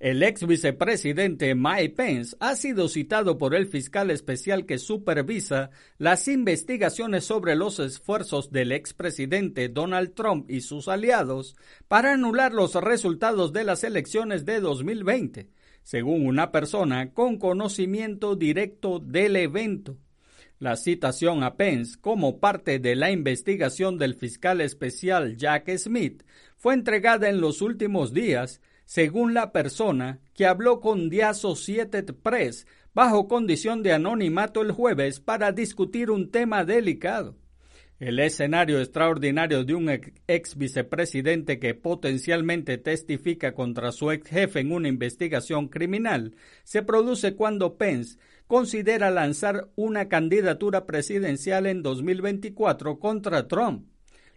El 0.01 0.23
ex 0.23 0.47
vicepresidente 0.47 1.57
Mike 1.57 1.91
Pence 1.97 2.37
ha 2.39 2.55
sido 2.55 2.89
citado 2.89 3.37
por 3.37 3.57
el 3.57 3.67
fiscal 3.67 4.13
especial 4.13 4.65
que 4.65 4.79
supervisa 4.79 5.71
las 5.99 6.29
investigaciones 6.29 7.25
sobre 7.25 7.57
los 7.57 7.81
esfuerzos 7.81 8.53
del 8.53 8.71
expresidente 8.71 9.69
Donald 9.69 10.15
Trump 10.15 10.49
y 10.49 10.61
sus 10.61 10.87
aliados 10.87 11.57
para 11.89 12.13
anular 12.13 12.55
los 12.55 12.77
resultados 12.77 13.53
de 13.53 13.65
las 13.65 13.83
elecciones 13.83 14.45
de 14.45 14.61
2020, 14.61 15.51
según 15.83 16.29
una 16.29 16.53
persona 16.53 17.13
con 17.13 17.37
conocimiento 17.37 18.37
directo 18.37 19.01
del 19.01 19.35
evento. 19.35 19.97
La 20.61 20.77
citación 20.77 21.43
a 21.43 21.57
Pence 21.57 21.99
como 22.01 22.39
parte 22.39 22.79
de 22.79 22.95
la 22.95 23.11
investigación 23.11 23.99
del 23.99 24.15
fiscal 24.15 24.61
especial 24.61 25.37
Jack 25.37 25.77
Smith 25.77 26.23
fue 26.57 26.75
entregada 26.75 27.29
en 27.29 27.41
los 27.41 27.63
últimos 27.63 28.13
días, 28.13 28.61
según 28.89 29.35
la 29.35 29.53
persona 29.53 30.19
que 30.33 30.47
habló 30.47 30.81
con 30.81 31.11
The 31.11 31.25
Associated 31.25 32.15
Press 32.23 32.67
bajo 32.95 33.29
condición 33.29 33.83
de 33.83 33.93
anonimato 33.93 34.63
el 34.63 34.73
jueves 34.73 35.21
para 35.21 35.53
discutir 35.53 36.11
un 36.11 36.31
tema 36.31 36.65
delicado. 36.65 37.37
El 38.01 38.19
escenario 38.19 38.79
extraordinario 38.79 39.65
de 39.65 39.75
un 39.75 39.91
ex 39.91 40.57
vicepresidente 40.57 41.59
que 41.59 41.75
potencialmente 41.75 42.79
testifica 42.79 43.53
contra 43.53 43.93
su 43.93 44.11
ex 44.11 44.27
jefe 44.27 44.61
en 44.61 44.73
una 44.73 44.89
investigación 44.89 45.69
criminal 45.69 46.35
se 46.65 46.83
produce 46.83 47.35
cuando 47.35 47.77
Pence 47.77 48.17
considera 48.47 49.11
lanzar 49.11 49.69
una 49.77 50.09
candidatura 50.09 50.87
presidencial 50.87 51.67
en 51.67 51.83
2024 51.83 52.99
contra 52.99 53.49
Trump. 53.49 53.87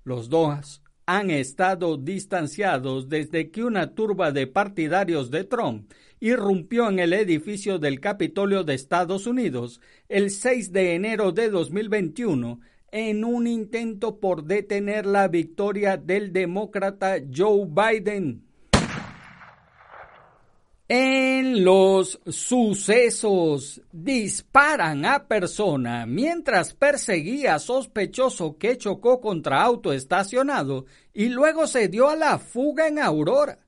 Los 0.04 0.28
dos 0.28 0.82
han 1.18 1.30
estado 1.30 1.98
distanciados 1.98 3.10
desde 3.10 3.52
que 3.52 3.66
una 3.66 3.96
turba 3.96 4.32
de 4.32 4.48
partidarios 4.48 5.30
de 5.30 5.44
Trump 5.44 5.92
irrumpió 6.22 6.88
en 6.88 7.00
el 7.00 7.12
edificio 7.12 7.80
del 7.80 8.00
Capitolio 8.00 8.64
de 8.64 8.76
Estados 8.76 9.28
Unidos 9.28 9.82
el 10.08 10.30
6 10.30 10.72
de 10.72 10.96
enero 10.96 11.34
de 11.34 11.50
2021 11.50 12.62
en 12.94 13.26
un 13.26 13.46
intento 13.46 14.22
por 14.22 14.46
detener 14.46 15.06
la 15.06 15.28
victoria 15.28 15.98
del 15.98 16.32
demócrata 16.32 17.18
Joe 17.36 17.68
Biden. 17.68 18.46
En 20.94 21.64
los 21.64 22.20
sucesos 22.28 23.82
disparan 23.94 25.06
a 25.06 25.26
persona 25.26 26.06
mientras 26.06 26.74
perseguía 26.74 27.56
a 27.56 27.60
sospechoso 27.60 28.58
que 28.58 28.78
chocó 28.78 29.22
contra 29.22 29.64
auto 29.64 29.94
estacionado 29.94 30.86
y 31.14 31.30
luego 31.30 31.66
se 31.66 31.88
dio 31.88 32.10
a 32.10 32.18
la 32.18 32.40
fuga 32.40 32.90
en 32.90 33.00
Aurora. 33.00 33.60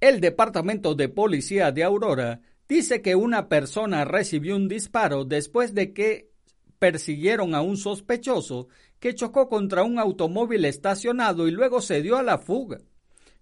El 0.00 0.20
Departamento 0.20 0.94
de 0.94 1.08
Policía 1.08 1.72
de 1.72 1.82
Aurora 1.82 2.42
dice 2.68 3.02
que 3.02 3.16
una 3.16 3.48
persona 3.48 4.04
recibió 4.04 4.54
un 4.54 4.68
disparo 4.68 5.24
después 5.24 5.74
de 5.74 5.92
que 5.92 6.30
persiguieron 6.78 7.56
a 7.56 7.60
un 7.60 7.76
sospechoso 7.76 8.68
que 9.00 9.16
chocó 9.16 9.48
contra 9.48 9.82
un 9.82 9.98
automóvil 9.98 10.64
estacionado 10.64 11.48
y 11.48 11.50
luego 11.50 11.80
se 11.80 12.02
dio 12.02 12.16
a 12.16 12.22
la 12.22 12.38
fuga. 12.38 12.78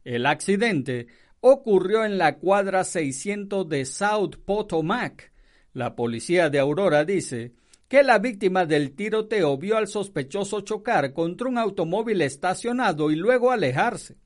El 0.04 0.24
accidente 0.24 1.06
ocurrió 1.46 2.06
en 2.06 2.16
la 2.16 2.38
cuadra 2.38 2.84
600 2.84 3.68
de 3.68 3.84
South 3.84 4.36
Potomac. 4.46 5.30
La 5.74 5.94
policía 5.94 6.48
de 6.48 6.58
Aurora 6.58 7.04
dice 7.04 7.52
que 7.86 8.02
la 8.02 8.18
víctima 8.18 8.64
del 8.64 8.92
tiroteo 8.92 9.58
vio 9.58 9.76
al 9.76 9.86
sospechoso 9.86 10.62
chocar 10.62 11.12
contra 11.12 11.46
un 11.46 11.58
automóvil 11.58 12.22
estacionado 12.22 13.10
y 13.10 13.16
luego 13.16 13.50
alejarse. 13.50 14.16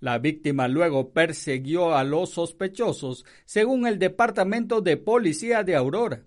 La 0.00 0.18
víctima 0.18 0.66
luego 0.66 1.12
persiguió 1.12 1.94
a 1.94 2.02
los 2.02 2.30
sospechosos, 2.30 3.26
según 3.44 3.86
el 3.86 3.98
Departamento 3.98 4.80
de 4.80 4.96
Policía 4.96 5.64
de 5.64 5.76
Aurora. 5.76 6.24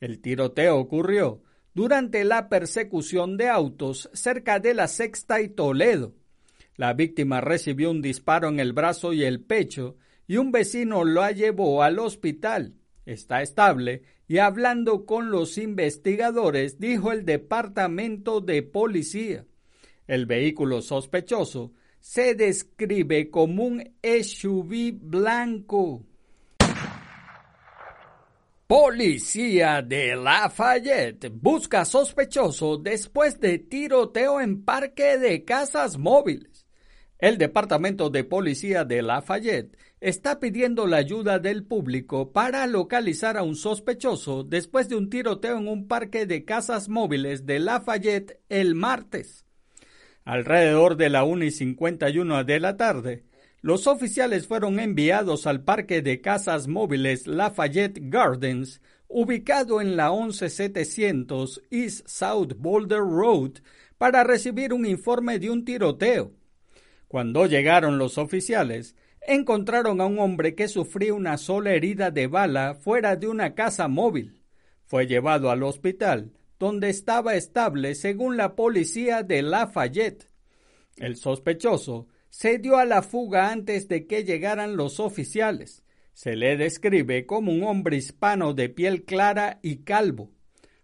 El 0.00 0.22
tiroteo 0.22 0.78
ocurrió 0.78 1.42
durante 1.74 2.24
la 2.24 2.48
persecución 2.48 3.36
de 3.36 3.50
autos 3.50 4.08
cerca 4.14 4.60
de 4.60 4.72
la 4.72 4.88
Sexta 4.88 5.42
y 5.42 5.50
Toledo. 5.50 6.14
La 6.76 6.92
víctima 6.92 7.40
recibió 7.40 7.90
un 7.90 8.02
disparo 8.02 8.48
en 8.48 8.58
el 8.58 8.72
brazo 8.72 9.12
y 9.12 9.24
el 9.24 9.40
pecho 9.40 9.96
y 10.26 10.38
un 10.38 10.50
vecino 10.50 11.04
la 11.04 11.30
llevó 11.30 11.82
al 11.82 11.98
hospital. 11.98 12.74
Está 13.06 13.42
estable 13.42 14.02
y 14.26 14.38
hablando 14.38 15.04
con 15.04 15.30
los 15.30 15.58
investigadores, 15.58 16.80
dijo 16.80 17.12
el 17.12 17.24
departamento 17.24 18.40
de 18.40 18.62
policía. 18.62 19.44
El 20.06 20.26
vehículo 20.26 20.82
sospechoso 20.82 21.72
se 22.00 22.34
describe 22.34 23.30
como 23.30 23.64
un 23.64 23.94
SUV 24.02 24.92
blanco. 25.00 26.04
Policía 28.66 29.82
de 29.82 30.16
Lafayette 30.16 31.30
busca 31.30 31.84
sospechoso 31.84 32.78
después 32.78 33.38
de 33.38 33.58
tiroteo 33.58 34.40
en 34.40 34.64
parque 34.64 35.18
de 35.18 35.44
casas 35.44 35.98
móviles. 35.98 36.53
El 37.24 37.38
Departamento 37.38 38.10
de 38.10 38.22
Policía 38.22 38.84
de 38.84 39.00
Lafayette 39.00 39.78
está 39.98 40.40
pidiendo 40.40 40.86
la 40.86 40.98
ayuda 40.98 41.38
del 41.38 41.64
público 41.64 42.32
para 42.32 42.66
localizar 42.66 43.38
a 43.38 43.42
un 43.42 43.56
sospechoso 43.56 44.44
después 44.44 44.90
de 44.90 44.96
un 44.96 45.08
tiroteo 45.08 45.56
en 45.56 45.66
un 45.66 45.88
parque 45.88 46.26
de 46.26 46.44
casas 46.44 46.90
móviles 46.90 47.46
de 47.46 47.60
Lafayette 47.60 48.42
el 48.50 48.74
martes. 48.74 49.46
Alrededor 50.26 50.98
de 50.98 51.08
la 51.08 51.24
1 51.24 51.46
y 51.46 51.50
51 51.50 52.44
de 52.44 52.60
la 52.60 52.76
tarde, 52.76 53.24
los 53.62 53.86
oficiales 53.86 54.46
fueron 54.46 54.78
enviados 54.78 55.46
al 55.46 55.64
parque 55.64 56.02
de 56.02 56.20
casas 56.20 56.68
móviles 56.68 57.26
Lafayette 57.26 58.00
Gardens, 58.02 58.82
ubicado 59.08 59.80
en 59.80 59.96
la 59.96 60.12
11700 60.12 61.62
East 61.70 62.06
South 62.06 62.52
Boulder 62.58 62.98
Road, 63.00 63.62
para 63.96 64.24
recibir 64.24 64.74
un 64.74 64.84
informe 64.84 65.38
de 65.38 65.48
un 65.48 65.64
tiroteo. 65.64 66.43
Cuando 67.14 67.46
llegaron 67.46 67.96
los 67.96 68.18
oficiales, 68.18 68.96
encontraron 69.24 70.00
a 70.00 70.06
un 70.06 70.18
hombre 70.18 70.56
que 70.56 70.66
sufría 70.66 71.14
una 71.14 71.38
sola 71.38 71.72
herida 71.72 72.10
de 72.10 72.26
bala 72.26 72.74
fuera 72.74 73.14
de 73.14 73.28
una 73.28 73.54
casa 73.54 73.86
móvil. 73.86 74.42
Fue 74.84 75.06
llevado 75.06 75.52
al 75.52 75.62
hospital, 75.62 76.32
donde 76.58 76.90
estaba 76.90 77.36
estable 77.36 77.94
según 77.94 78.36
la 78.36 78.56
policía 78.56 79.22
de 79.22 79.42
Lafayette. 79.42 80.28
El 80.96 81.14
sospechoso 81.14 82.08
se 82.30 82.58
dio 82.58 82.78
a 82.78 82.84
la 82.84 83.00
fuga 83.00 83.52
antes 83.52 83.86
de 83.86 84.08
que 84.08 84.24
llegaran 84.24 84.74
los 84.74 84.98
oficiales. 84.98 85.84
Se 86.14 86.34
le 86.34 86.56
describe 86.56 87.26
como 87.26 87.52
un 87.52 87.62
hombre 87.62 87.96
hispano 87.96 88.54
de 88.54 88.70
piel 88.70 89.04
clara 89.04 89.60
y 89.62 89.84
calvo. 89.84 90.32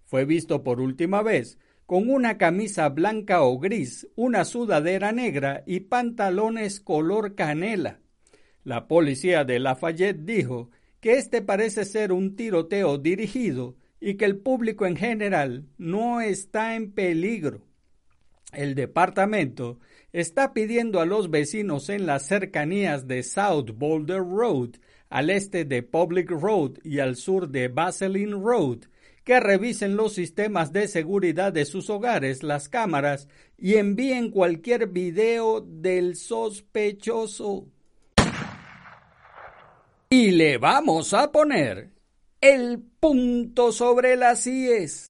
Fue 0.05 0.25
visto 0.27 0.63
por 0.63 0.81
última 0.81 1.23
vez 1.23 1.59
con 1.91 2.09
una 2.09 2.39
camisa 2.39 2.89
blanca 2.89 3.43
o 3.43 3.59
gris, 3.59 4.07
una 4.15 4.45
sudadera 4.45 5.11
negra 5.11 5.65
y 5.67 5.81
pantalones 5.81 6.79
color 6.79 7.35
canela. 7.35 7.99
La 8.63 8.87
policía 8.87 9.43
de 9.43 9.59
Lafayette 9.59 10.25
dijo 10.25 10.71
que 11.01 11.15
este 11.15 11.43
parece 11.43 11.85
ser 11.85 12.13
un 12.13 12.37
tiroteo 12.37 12.97
dirigido 12.97 13.75
y 13.99 14.15
que 14.15 14.25
el 14.25 14.37
público 14.37 14.87
en 14.87 14.95
general 14.95 15.67
no 15.79 16.21
está 16.21 16.77
en 16.77 16.93
peligro. 16.93 17.67
El 18.53 18.77
departamento 18.77 19.81
está 20.13 20.53
pidiendo 20.55 21.01
a 21.01 21.07
los 21.07 21.29
vecinos 21.29 21.89
en 21.89 22.07
las 22.07 22.25
cercanías 22.25 23.09
de 23.09 23.25
South 23.25 23.73
Boulder 23.75 24.19
Road, 24.21 24.77
al 25.09 25.29
este 25.29 25.65
de 25.65 25.83
Public 25.83 26.31
Road 26.31 26.75
y 26.85 27.01
al 27.01 27.17
sur 27.17 27.49
de 27.49 27.67
Vaseline 27.67 28.41
Road, 28.41 28.85
que 29.25 29.41
revisen 29.41 29.97
los 29.97 30.15
sistemas 30.15 30.73
de 30.73 30.89
seguridad 30.89 31.53
de 31.53 31.65
sus 31.65 31.91
hogares, 31.91 32.43
las 32.43 32.69
cámaras 32.69 33.29
y 33.59 33.75
envíen 33.75 34.31
cualquier 34.31 34.87
video 34.87 35.61
del 35.61 36.17
sospechoso. 36.17 37.67
Y 40.11 40.33
le 40.33 40.59
vamos 40.59 41.15
a 41.15 41.31
poner 41.31 41.91
el 42.41 42.83
punto 42.99 43.71
sobre 43.71 44.17
las 44.17 44.47
IES. 44.47 45.09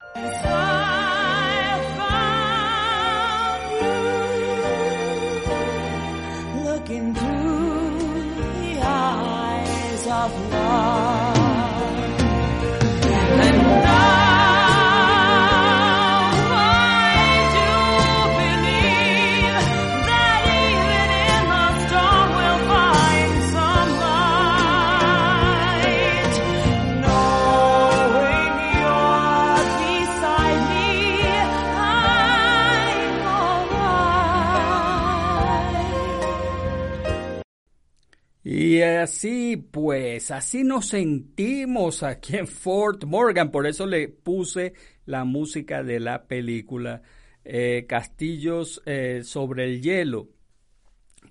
Así, 39.01 39.57
pues, 39.57 40.31
así 40.31 40.65
nos 40.65 40.89
sentimos 40.89 42.03
aquí 42.03 42.37
en 42.37 42.47
Fort 42.47 43.05
Morgan. 43.05 43.51
Por 43.51 43.67
eso 43.67 43.87
le 43.87 44.09
puse 44.09 44.75
la 45.07 45.25
música 45.25 45.83
de 45.83 46.01
la 46.01 46.27
película 46.27 47.03
eh, 47.45 47.87
Castillos 47.89 48.83
eh, 48.87 49.23
sobre 49.25 49.65
el 49.65 49.83
Hielo, 49.83 50.29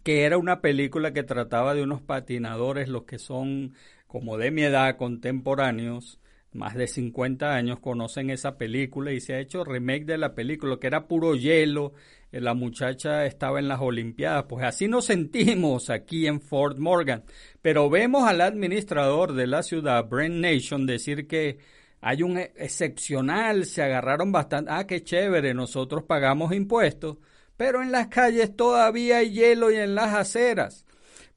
que 0.04 0.24
era 0.24 0.38
una 0.38 0.62
película 0.62 1.14
que 1.14 1.24
trataba 1.24 1.74
de 1.74 1.84
unos 1.84 2.02
patinadores, 2.02 2.90
los 2.90 3.04
que 3.04 3.20
son 3.20 3.74
como 4.08 4.38
de 4.38 4.52
mi 4.52 4.64
edad, 4.64 4.98
contemporáneos, 4.98 6.20
más 6.52 6.74
de 6.76 6.88
50 6.88 7.54
años, 7.54 7.80
conocen 7.80 8.32
esa 8.32 8.58
película 8.58 9.12
y 9.12 9.22
se 9.22 9.36
ha 9.36 9.40
hecho 9.40 9.64
remake 9.64 10.06
de 10.06 10.18
la 10.18 10.34
película, 10.34 10.78
que 10.80 10.88
era 10.88 11.08
puro 11.08 11.36
hielo, 11.36 11.94
la 12.32 12.54
muchacha 12.54 13.26
estaba 13.26 13.60
en 13.60 13.68
las 13.68 13.82
Olimpiadas. 13.82 14.46
Pues 14.48 14.66
así 14.66 14.88
nos 14.88 15.06
sentimos 15.06 15.90
aquí 15.90 16.28
en 16.28 16.42
Fort 16.42 16.78
Morgan. 16.78 17.24
Pero 17.62 17.90
vemos 17.90 18.28
al 18.28 18.42
administrador 18.42 19.34
de 19.34 19.48
la 19.48 19.64
ciudad, 19.64 20.08
Brent 20.08 20.36
Nation, 20.36 20.86
decir 20.86 21.28
que 21.28 21.60
hay 22.02 22.24
un 22.24 22.38
excepcional, 22.38 23.66
se 23.66 23.84
agarraron 23.84 24.32
bastante. 24.32 24.72
Ah, 24.72 24.88
qué 24.88 25.04
chévere, 25.04 25.54
nosotros 25.54 26.04
pagamos 26.04 26.54
impuestos, 26.54 27.18
pero 27.58 27.82
en 27.82 27.92
las 27.92 28.08
calles 28.08 28.56
todavía 28.56 29.18
hay 29.18 29.32
hielo 29.32 29.72
y 29.72 29.76
en 29.76 29.96
las 29.96 30.14
aceras. 30.14 30.86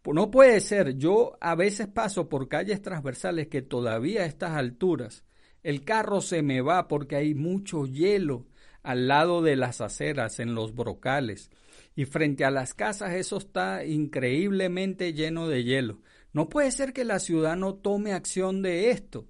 Pues 0.03 0.15
no 0.15 0.31
puede 0.31 0.61
ser, 0.61 0.97
yo 0.97 1.37
a 1.41 1.55
veces 1.55 1.89
paso 1.89 2.29
por 2.29 2.49
calles 2.49 2.83
transversales 2.83 3.49
que 3.49 3.63
todavía 3.63 4.23
a 4.23 4.27
estas 4.27 4.53
alturas 4.53 5.25
el 5.63 5.85
carro 5.85 6.21
se 6.21 6.43
me 6.43 6.61
va 6.61 6.89
porque 6.89 7.17
hay 7.17 7.35
mucho 7.35 7.87
hielo 7.87 8.47
al 8.83 9.09
lado 9.09 9.43
de 9.43 9.57
las 9.57 9.81
aceras, 9.81 10.41
en 10.41 10.55
los 10.55 10.75
brocales. 10.75 11.51
Y 11.95 12.05
frente 12.07 12.45
a 12.45 12.51
las 12.51 12.75
casas 12.75 13.15
eso 13.15 13.37
está 13.37 13.85
increíblemente 13.85 15.13
lleno 15.13 15.49
de 15.49 15.65
hielo. 15.65 16.01
No 16.33 16.49
puede 16.49 16.71
ser 16.71 16.93
que 16.93 17.05
la 17.05 17.19
ciudad 17.19 17.57
no 17.57 17.75
tome 17.75 18.13
acción 18.13 18.63
de 18.63 18.91
esto. 18.91 19.27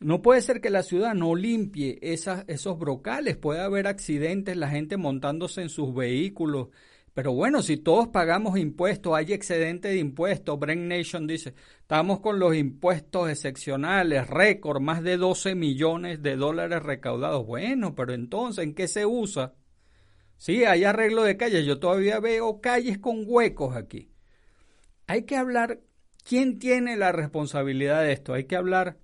No 0.00 0.22
puede 0.22 0.40
ser 0.40 0.60
que 0.60 0.70
la 0.70 0.82
ciudad 0.82 1.14
no 1.14 1.36
limpie 1.36 1.98
esos 2.02 2.78
brocales. 2.78 3.36
Puede 3.36 3.60
haber 3.60 3.86
accidentes, 3.86 4.56
la 4.56 4.68
gente 4.68 4.96
montándose 4.96 5.62
en 5.62 5.68
sus 5.68 5.94
vehículos. 5.94 6.68
Pero 7.14 7.32
bueno, 7.32 7.62
si 7.62 7.76
todos 7.76 8.08
pagamos 8.08 8.58
impuestos, 8.58 9.14
hay 9.14 9.32
excedente 9.32 9.88
de 9.88 9.98
impuestos. 9.98 10.58
Brent 10.58 10.82
Nation 10.82 11.28
dice, 11.28 11.54
estamos 11.80 12.18
con 12.18 12.40
los 12.40 12.56
impuestos 12.56 13.30
excepcionales, 13.30 14.26
récord, 14.26 14.80
más 14.80 15.02
de 15.04 15.16
12 15.16 15.54
millones 15.54 16.22
de 16.22 16.34
dólares 16.34 16.82
recaudados. 16.82 17.46
Bueno, 17.46 17.94
pero 17.94 18.14
entonces, 18.14 18.64
¿en 18.64 18.74
qué 18.74 18.88
se 18.88 19.06
usa? 19.06 19.54
Sí, 20.38 20.64
hay 20.64 20.82
arreglo 20.82 21.22
de 21.22 21.36
calles. 21.36 21.64
Yo 21.64 21.78
todavía 21.78 22.18
veo 22.18 22.60
calles 22.60 22.98
con 22.98 23.22
huecos 23.24 23.76
aquí. 23.76 24.10
Hay 25.06 25.22
que 25.22 25.36
hablar, 25.36 25.80
¿quién 26.24 26.58
tiene 26.58 26.96
la 26.96 27.12
responsabilidad 27.12 28.02
de 28.02 28.12
esto? 28.12 28.34
Hay 28.34 28.44
que 28.44 28.56
hablar 28.56 28.98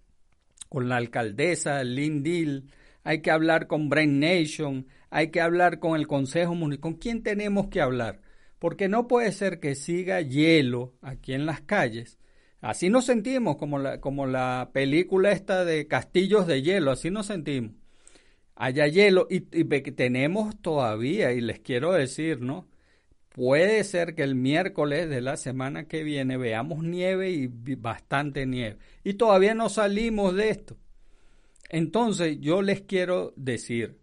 con 0.68 0.88
la 0.88 0.96
alcaldesa 0.96 1.84
Lynn 1.84 2.22
Deal, 2.24 2.64
hay 3.04 3.22
que 3.22 3.30
hablar 3.30 3.66
con 3.68 3.88
Brain 3.88 4.18
Nation, 4.18 4.86
hay 5.10 5.30
que 5.30 5.40
hablar 5.40 5.80
con 5.80 5.98
el 5.98 6.06
Consejo 6.06 6.54
Municipal. 6.54 6.92
¿Con 6.92 7.00
quién 7.00 7.22
tenemos 7.22 7.68
que 7.68 7.80
hablar? 7.80 8.22
Porque 8.58 8.88
no 8.88 9.08
puede 9.08 9.32
ser 9.32 9.58
que 9.60 9.74
siga 9.74 10.20
hielo 10.20 10.94
aquí 11.02 11.32
en 11.32 11.46
las 11.46 11.60
calles. 11.60 12.18
Así 12.60 12.90
nos 12.90 13.06
sentimos, 13.06 13.56
como 13.56 13.78
la, 13.78 14.00
como 14.00 14.26
la 14.26 14.70
película 14.72 15.32
esta 15.32 15.64
de 15.64 15.86
Castillos 15.86 16.46
de 16.46 16.62
Hielo, 16.62 16.90
así 16.90 17.10
nos 17.10 17.26
sentimos. 17.26 17.72
Haya 18.54 18.86
hielo 18.86 19.26
y, 19.30 19.36
y 19.58 19.64
tenemos 19.64 20.60
todavía, 20.60 21.32
y 21.32 21.40
les 21.40 21.60
quiero 21.60 21.92
decir, 21.92 22.42
¿no? 22.42 22.68
Puede 23.30 23.82
ser 23.84 24.14
que 24.14 24.22
el 24.22 24.34
miércoles 24.34 25.08
de 25.08 25.22
la 25.22 25.38
semana 25.38 25.88
que 25.88 26.02
viene 26.02 26.36
veamos 26.36 26.82
nieve 26.82 27.30
y 27.30 27.46
bastante 27.46 28.44
nieve. 28.44 28.76
Y 29.04 29.14
todavía 29.14 29.54
no 29.54 29.70
salimos 29.70 30.34
de 30.34 30.50
esto. 30.50 30.76
Entonces 31.70 32.38
yo 32.40 32.60
les 32.60 32.82
quiero 32.82 33.32
decir, 33.36 33.99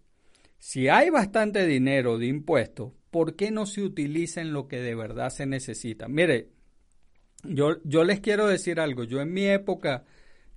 si 0.67 0.89
hay 0.89 1.09
bastante 1.09 1.65
dinero 1.65 2.17
de 2.17 2.25
impuestos, 2.25 2.91
¿por 3.09 3.37
qué 3.37 3.51
no 3.51 3.65
se 3.65 3.83
utiliza 3.83 4.41
en 4.41 4.51
lo 4.51 4.67
que 4.67 4.81
de 4.81 4.95
verdad 4.95 5.29
se 5.29 5.45
necesita? 5.45 6.09
Mire, 6.09 6.49
yo, 7.45 7.77
yo 7.85 8.03
les 8.03 8.19
quiero 8.19 8.47
decir 8.47 8.81
algo. 8.81 9.05
Yo 9.05 9.21
en 9.21 9.31
mi 9.31 9.45
época 9.45 10.03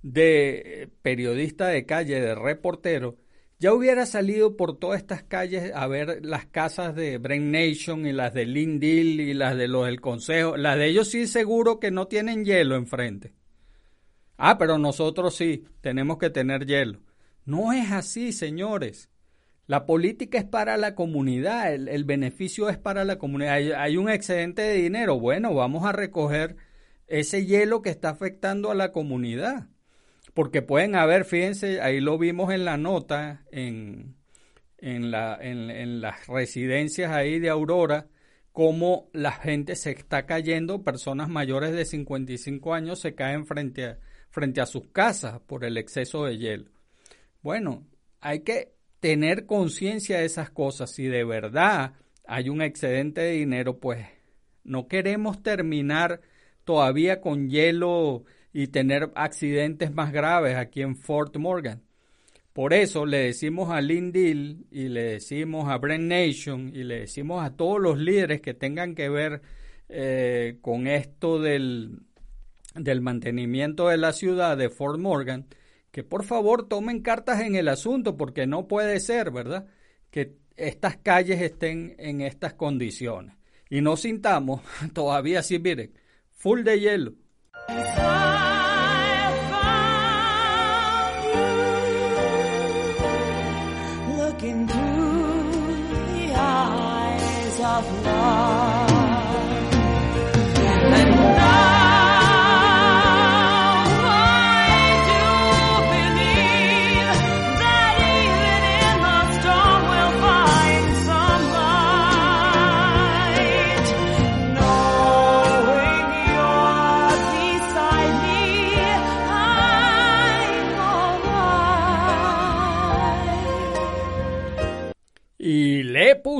de 0.01 0.89
periodista 1.01 1.69
de 1.69 1.85
calle, 1.85 2.19
de 2.19 2.35
reportero, 2.35 3.19
ya 3.57 3.73
hubiera 3.73 4.05
salido 4.05 4.57
por 4.57 4.77
todas 4.77 4.99
estas 4.99 5.23
calles 5.23 5.71
a 5.73 5.87
ver 5.87 6.25
las 6.25 6.45
casas 6.45 6.93
de 6.93 7.17
Brain 7.17 7.49
Nation 7.49 8.05
y 8.05 8.11
las 8.11 8.33
de 8.33 8.45
Lindil 8.45 9.21
y 9.21 9.33
las 9.33 9.55
de 9.55 9.69
los 9.69 9.85
del 9.85 10.01
Consejo. 10.01 10.57
Las 10.57 10.77
de 10.77 10.87
ellos 10.87 11.07
sí 11.07 11.25
seguro 11.25 11.79
que 11.79 11.89
no 11.89 12.07
tienen 12.07 12.43
hielo 12.43 12.75
enfrente. 12.75 13.31
Ah, 14.35 14.57
pero 14.57 14.77
nosotros 14.77 15.37
sí, 15.37 15.63
tenemos 15.79 16.17
que 16.17 16.29
tener 16.29 16.65
hielo. 16.65 16.99
No 17.45 17.71
es 17.71 17.93
así, 17.93 18.33
señores. 18.33 19.10
La 19.71 19.85
política 19.85 20.37
es 20.37 20.43
para 20.43 20.75
la 20.75 20.95
comunidad, 20.95 21.73
el, 21.73 22.03
beneficio 22.03 22.67
es 22.67 22.77
para 22.77 23.05
la 23.05 23.17
comunidad. 23.17 23.53
Hay, 23.53 23.95
un 23.95 24.09
excedente 24.09 24.61
de 24.63 24.73
dinero, 24.73 25.17
bueno, 25.17 25.53
vamos 25.53 25.85
a 25.85 25.93
recoger 25.93 26.57
ese 27.07 27.45
hielo 27.45 27.81
que 27.81 27.89
está 27.89 28.09
afectando 28.09 28.69
a 28.69 28.75
la 28.75 28.91
comunidad 28.91 29.69
porque 30.33 30.61
pueden 30.61 30.95
haber, 30.95 31.23
fíjense, 31.23 31.79
ahí 31.79 32.01
lo 32.01 32.17
vimos 32.17 32.53
en 32.53 32.65
la 32.65 32.75
nota, 32.75 33.45
en, 33.49 34.17
en, 34.77 35.09
la, 35.09 35.37
en, 35.39 36.01
las 36.01 36.27
residencias 36.27 37.09
ahí 37.13 37.39
de 37.39 37.47
Aurora, 37.47 38.09
cómo 38.51 39.09
la 39.13 39.31
gente 39.31 39.77
se 39.77 39.91
está 39.91 40.25
cayendo, 40.25 40.83
personas 40.83 41.29
mayores 41.29 41.71
de 41.71 41.85
55 41.85 42.73
años 42.73 42.99
se 42.99 43.15
caen 43.15 43.45
frente 43.45 43.85
a, 43.85 43.99
frente 44.31 44.59
a 44.59 44.65
sus 44.65 44.89
casas 44.89 45.39
por 45.39 45.63
el 45.63 45.77
exceso 45.77 46.25
de 46.25 46.37
hielo. 46.37 46.71
Bueno, 47.41 47.87
hay 48.19 48.41
que 48.41 48.80
tener 49.01 49.45
conciencia 49.45 50.19
de 50.19 50.25
esas 50.25 50.49
cosas. 50.49 50.91
Si 50.91 51.07
de 51.07 51.25
verdad 51.25 51.95
hay 52.25 52.47
un 52.47 52.61
excedente 52.61 53.19
de 53.19 53.31
dinero, 53.31 53.79
pues 53.79 54.05
no 54.63 54.87
queremos 54.87 55.43
terminar 55.43 56.21
todavía 56.63 57.19
con 57.19 57.49
hielo 57.49 58.23
y 58.53 58.67
tener 58.67 59.11
accidentes 59.15 59.93
más 59.93 60.13
graves 60.13 60.55
aquí 60.55 60.81
en 60.81 60.95
Fort 60.95 61.35
Morgan. 61.35 61.81
Por 62.53 62.73
eso 62.73 63.05
le 63.05 63.17
decimos 63.17 63.69
a 63.69 63.81
Lynn 63.81 64.11
Deal 64.11 64.65
y 64.71 64.89
le 64.89 65.03
decimos 65.03 65.69
a 65.69 65.77
Brent 65.77 66.03
Nation 66.03 66.71
y 66.73 66.83
le 66.83 67.01
decimos 67.01 67.43
a 67.43 67.55
todos 67.55 67.79
los 67.79 67.97
líderes 67.97 68.41
que 68.41 68.53
tengan 68.53 68.93
que 68.93 69.09
ver 69.09 69.41
eh, 69.87 70.57
con 70.61 70.85
esto 70.87 71.39
del, 71.41 72.01
del 72.75 73.01
mantenimiento 73.01 73.87
de 73.87 73.97
la 73.97 74.11
ciudad 74.11 74.57
de 74.57 74.69
Fort 74.69 74.99
Morgan, 74.99 75.47
que 75.91 76.03
por 76.03 76.23
favor 76.23 76.67
tomen 76.67 77.01
cartas 77.01 77.41
en 77.41 77.55
el 77.55 77.67
asunto, 77.67 78.17
porque 78.17 78.47
no 78.47 78.67
puede 78.67 78.99
ser, 78.99 79.31
¿verdad? 79.31 79.67
Que 80.09 80.37
estas 80.55 80.97
calles 80.97 81.41
estén 81.41 81.95
en 81.99 82.21
estas 82.21 82.53
condiciones. 82.53 83.35
Y 83.69 83.81
no 83.81 83.97
sintamos 83.97 84.61
todavía 84.93 85.39
así, 85.39 85.59
miren, 85.59 85.93
full 86.31 86.63
de 86.63 86.79
hielo. 86.79 87.13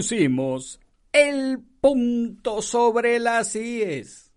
Pusimos 0.01 0.79
el 1.13 1.59
punto 1.79 2.63
sobre 2.63 3.19
las 3.19 3.55
IES. 3.55 4.31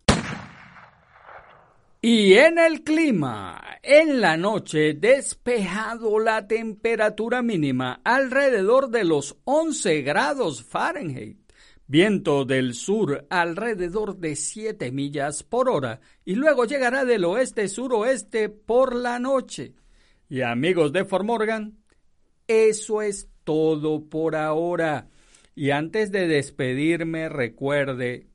Y 2.02 2.34
en 2.34 2.58
el 2.58 2.84
clima, 2.84 3.78
en 3.82 4.20
la 4.20 4.36
noche 4.36 4.92
despejado 4.92 6.18
la 6.18 6.46
temperatura 6.46 7.40
mínima 7.40 8.02
alrededor 8.04 8.90
de 8.90 9.04
los 9.04 9.38
11 9.44 10.02
grados 10.02 10.62
Fahrenheit. 10.62 11.38
Viento 11.86 12.44
del 12.44 12.74
sur 12.74 13.26
alrededor 13.30 14.18
de 14.18 14.36
7 14.36 14.92
millas 14.92 15.44
por 15.44 15.70
hora 15.70 16.02
y 16.26 16.34
luego 16.34 16.66
llegará 16.66 17.06
del 17.06 17.24
oeste-suroeste 17.24 18.50
por 18.50 18.94
la 18.94 19.18
noche. 19.18 19.72
Y 20.28 20.42
amigos 20.42 20.92
de 20.92 21.06
Fort 21.06 21.24
Morgan, 21.24 21.78
eso 22.46 23.00
es 23.00 23.30
todo 23.44 24.04
por 24.04 24.36
ahora. 24.36 25.08
Y 25.54 25.70
antes 25.70 26.10
de 26.10 26.26
despedirme, 26.26 27.28
recuerde, 27.28 28.26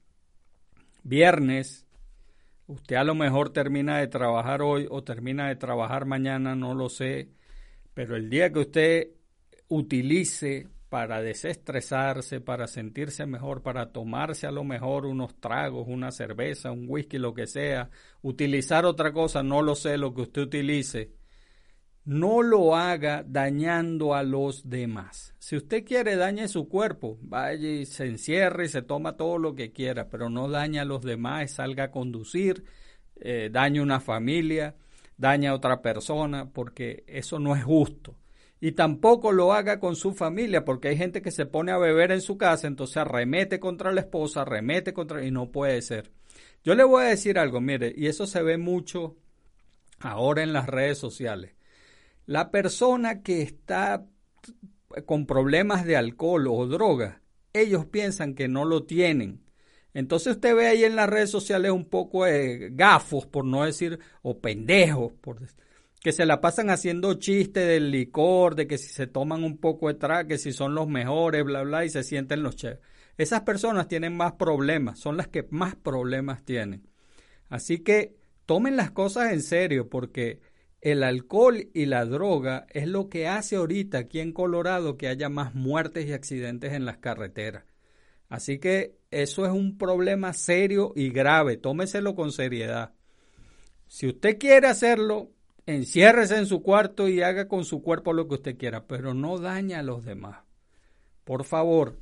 viernes, 1.04 1.86
Usted 2.70 2.98
a 2.98 3.04
lo 3.04 3.16
mejor 3.16 3.50
termina 3.50 3.98
de 3.98 4.06
trabajar 4.06 4.62
hoy 4.62 4.86
o 4.92 5.04
termina 5.04 5.48
de 5.48 5.56
trabajar 5.56 6.06
mañana, 6.06 6.54
no 6.54 6.76
lo 6.76 6.88
sé, 6.88 7.32
pero 7.96 8.16
el 8.16 8.30
día 8.30 8.52
que 8.52 8.60
usted 8.60 9.08
utilice 9.70 10.68
para 10.88 11.20
desestresarse, 11.20 12.42
para 12.42 12.68
sentirse 12.68 13.26
mejor, 13.26 13.64
para 13.64 13.92
tomarse 13.92 14.46
a 14.46 14.52
lo 14.52 14.64
mejor 14.64 15.08
unos 15.08 15.36
tragos, 15.42 15.88
una 15.88 16.12
cerveza, 16.12 16.72
un 16.72 16.86
whisky, 16.88 17.18
lo 17.18 17.34
que 17.34 17.48
sea, 17.48 17.90
utilizar 18.22 18.86
otra 18.86 19.14
cosa, 19.14 19.42
no 19.42 19.64
lo 19.64 19.74
sé, 19.74 19.98
lo 19.98 20.14
que 20.14 20.22
usted 20.22 20.44
utilice, 20.44 21.10
no 22.10 22.42
lo 22.42 22.76
haga 22.76 23.24
dañando 23.24 24.16
a 24.16 24.24
los 24.24 24.68
demás. 24.68 25.36
Si 25.38 25.56
usted 25.56 25.86
quiere 25.86 26.16
dañe 26.16 26.48
su 26.48 26.68
cuerpo, 26.68 27.20
vaya 27.22 27.70
y 27.70 27.86
se 27.86 28.08
encierre 28.08 28.66
y 28.66 28.70
se 28.70 28.82
toma 28.82 29.16
todo 29.16 29.38
lo 29.38 29.54
que 29.54 29.72
quiera, 29.72 30.10
pero 30.10 30.28
no 30.28 30.50
daña 30.50 30.82
a 30.82 30.86
los 30.86 31.04
demás, 31.04 31.52
salga 31.52 31.84
a 31.84 31.92
conducir, 31.92 32.64
eh, 33.18 33.50
daña 33.52 33.82
a 33.82 33.84
una 33.84 34.00
familia, 34.00 34.76
daña 35.18 35.52
a 35.52 35.54
otra 35.54 35.84
persona, 35.84 36.50
porque 36.50 37.04
eso 37.06 37.38
no 37.38 37.56
es 37.56 37.64
justo. 37.64 38.16
Y 38.60 38.72
tampoco 38.72 39.32
lo 39.32 39.54
haga 39.54 39.80
con 39.80 39.96
su 39.96 40.12
familia, 40.12 40.66
porque 40.66 40.88
hay 40.88 40.98
gente 40.98 41.22
que 41.22 41.30
se 41.30 41.46
pone 41.46 41.72
a 41.72 41.78
beber 41.78 42.12
en 42.12 42.22
su 42.22 42.40
casa, 42.40 42.66
entonces 42.66 42.98
arremete 42.98 43.60
contra 43.60 43.92
la 43.92 44.02
esposa, 44.02 44.42
arremete 44.42 44.94
contra... 44.94 45.24
y 45.24 45.30
no 45.30 45.52
puede 45.52 45.80
ser. 45.84 46.10
Yo 46.64 46.74
le 46.74 46.84
voy 46.84 47.04
a 47.04 47.10
decir 47.10 47.38
algo, 47.38 47.62
mire, 47.62 47.94
y 47.96 48.08
eso 48.08 48.26
se 48.26 48.42
ve 48.42 48.58
mucho 48.58 49.16
ahora 50.00 50.42
en 50.42 50.54
las 50.54 50.66
redes 50.66 50.98
sociales. 50.98 51.59
La 52.30 52.52
persona 52.52 53.24
que 53.24 53.42
está 53.42 54.06
con 55.08 55.26
problemas 55.26 55.84
de 55.84 55.98
alcohol 55.98 56.46
o 56.48 56.68
droga, 56.68 57.24
ellos 57.54 57.88
piensan 57.88 58.36
que 58.36 58.48
no 58.48 58.66
lo 58.66 58.84
tienen. 58.84 59.42
Entonces 59.96 60.36
usted 60.36 60.56
ve 60.56 60.68
ahí 60.68 60.84
en 60.84 60.96
las 60.96 61.10
redes 61.10 61.32
sociales 61.32 61.72
un 61.72 61.86
poco 61.86 62.26
de 62.26 62.70
gafos, 62.72 63.26
por 63.26 63.46
no 63.46 63.66
decir, 63.66 63.98
o 64.22 64.38
pendejos, 64.38 65.12
por, 65.14 65.40
que 66.02 66.12
se 66.12 66.28
la 66.28 66.40
pasan 66.40 66.70
haciendo 66.70 67.16
chistes 67.16 67.68
del 67.68 67.90
licor, 67.90 68.54
de 68.54 68.68
que 68.68 68.78
si 68.78 68.90
se 68.90 69.08
toman 69.08 69.44
un 69.44 69.58
poco 69.58 69.88
de 69.88 69.96
trago, 69.96 70.28
que 70.28 70.38
si 70.38 70.52
son 70.52 70.76
los 70.76 70.88
mejores, 70.88 71.44
bla, 71.44 71.64
bla, 71.64 71.84
y 71.84 71.90
se 71.90 72.04
sienten 72.04 72.44
los 72.44 72.56
chéveres. 72.56 72.84
Esas 73.18 73.42
personas 73.42 73.88
tienen 73.88 74.16
más 74.16 74.34
problemas, 74.34 75.00
son 75.00 75.18
las 75.18 75.30
que 75.30 75.48
más 75.50 75.76
problemas 75.76 76.46
tienen. 76.46 76.88
Así 77.50 77.80
que 77.80 78.18
tomen 78.46 78.76
las 78.76 78.92
cosas 78.92 79.34
en 79.34 79.42
serio, 79.42 79.90
porque 79.90 80.42
el 80.82 81.04
alcohol 81.04 81.70
y 81.74 81.86
la 81.86 82.06
droga 82.06 82.66
es 82.70 82.88
lo 82.88 83.10
que 83.10 83.28
hace 83.28 83.58
ahorita 83.58 83.98
aquí 84.00 84.20
en 84.20 84.32
Colorado 84.32 84.98
que 84.98 85.08
haya 85.08 85.30
más 85.30 85.54
muertes 85.54 86.08
y 86.08 86.14
accidentes 86.14 86.74
en 86.74 86.86
las 86.86 86.98
carreteras. 86.98 87.66
Así 88.30 88.60
que 88.60 88.98
eso 89.12 89.46
es 89.46 89.52
un 89.52 89.78
problema 89.78 90.34
serio 90.34 90.94
y 90.96 91.10
grave. 91.10 91.58
Tómeselo 91.58 92.16
con 92.16 92.32
seriedad. 92.32 92.94
Si 93.88 94.08
usted 94.08 94.38
quiere 94.38 94.68
hacerlo, 94.68 95.32
enciérrese 95.66 96.38
en 96.38 96.46
su 96.46 96.62
cuarto 96.62 97.10
y 97.10 97.22
haga 97.22 97.48
con 97.48 97.66
su 97.66 97.82
cuerpo 97.82 98.14
lo 98.14 98.28
que 98.28 98.36
usted 98.36 98.58
quiera, 98.58 98.86
pero 98.86 99.14
no 99.14 99.40
daña 99.40 99.80
a 99.80 99.84
los 99.84 100.06
demás. 100.06 100.40
Por 101.24 101.44
favor, 101.44 102.00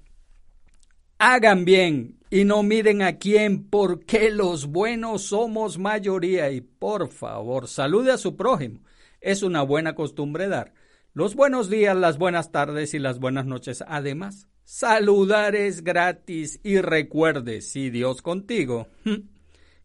hagan 1.18 1.66
bien 1.66 2.17
y 2.30 2.46
no 2.46 2.64
miren 2.64 3.02
a 3.02 3.18
quién, 3.18 3.64
porque 3.70 4.32
los 4.32 4.68
buenos 4.68 5.24
somos 5.24 5.78
mayoría. 5.78 6.52
Y 6.52 6.62
por 6.62 7.10
favor, 7.10 7.68
salude 7.68 8.12
a 8.12 8.18
su 8.18 8.36
prójimo. 8.36 8.82
Es 9.22 9.44
una 9.44 9.62
buena 9.62 9.96
costumbre 9.96 10.48
dar 10.48 10.74
los 11.18 11.34
buenos 11.34 11.68
días, 11.68 11.98
las 11.98 12.20
buenas 12.20 12.52
tardes 12.52 12.94
y 12.94 13.00
las 13.00 13.20
buenas 13.20 13.48
noches. 13.48 13.84
Además, 13.88 14.48
saludar 14.64 15.56
es 15.56 15.84
gratis 15.84 16.60
y 16.62 16.78
recuerde, 16.80 17.62
si 17.62 17.90
Dios 17.90 18.22
contigo, 18.22 18.88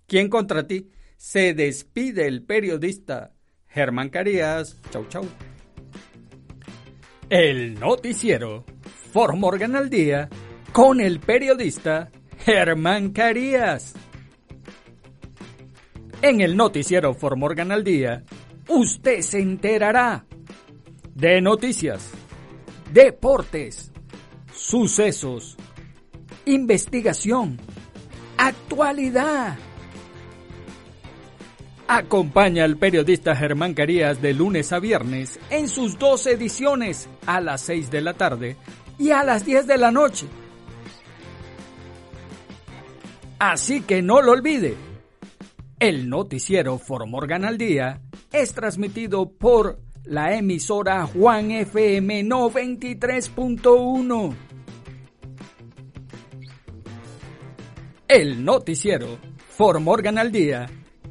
¿quién 0.06 0.28
contra 0.28 0.66
ti? 0.66 0.90
Se 1.16 1.54
despide 1.54 2.26
el 2.26 2.42
periodista 2.42 3.32
Germán 3.66 4.10
Carías. 4.10 4.76
Chau, 4.90 5.06
chau. 5.08 5.24
El 7.30 7.80
noticiero 7.80 8.66
For 9.12 9.34
Morgan 9.34 9.74
al 9.74 9.88
día 9.88 10.28
con 10.70 11.00
el 11.00 11.18
periodista 11.18 12.10
Germán 12.44 13.10
Carías. 13.10 13.94
En 16.22 16.40
el 16.40 16.56
noticiero 16.56 17.14
For 17.14 17.36
Morgan 17.36 17.70
al 17.70 17.84
día, 17.84 18.24
usted 18.68 19.20
se 19.20 19.40
enterará 19.40 20.24
de 21.14 21.40
noticias, 21.40 22.10
deportes, 22.92 23.92
sucesos, 24.52 25.56
investigación, 26.44 27.60
actualidad. 28.36 29.56
Acompaña 31.86 32.64
al 32.64 32.76
periodista 32.76 33.36
Germán 33.36 33.74
Carías 33.74 34.20
de 34.20 34.34
lunes 34.34 34.72
a 34.72 34.80
viernes 34.80 35.38
en 35.50 35.68
sus 35.68 35.96
dos 35.96 36.26
ediciones 36.26 37.08
a 37.24 37.40
las 37.40 37.60
6 37.60 37.90
de 37.92 38.00
la 38.00 38.14
tarde 38.14 38.56
y 38.98 39.10
a 39.10 39.22
las 39.22 39.44
10 39.44 39.68
de 39.68 39.78
la 39.78 39.92
noche 39.92 40.26
Así 43.42 43.80
que 43.80 44.02
no 44.02 44.22
lo 44.22 44.30
olvide. 44.30 44.76
El 45.80 46.08
noticiero 46.08 46.78
Morgan 47.08 47.44
al 47.44 47.58
Día 47.58 48.00
es 48.32 48.54
transmitido 48.54 49.32
por 49.32 49.80
la 50.04 50.36
emisora 50.36 51.04
Juan 51.06 51.50
FM 51.50 52.22
93.1. 52.22 54.36
El 58.06 58.44
noticiero 58.44 59.18
Morgan 59.80 60.18
al 60.18 60.30
Día 60.30 60.68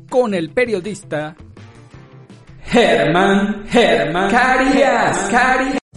con 0.09 0.33
el 0.33 0.51
periodista 0.51 1.35
Germán 2.63 3.65
Germán 3.67 4.31
Carías. 4.31 5.27
Carías. 5.29 5.80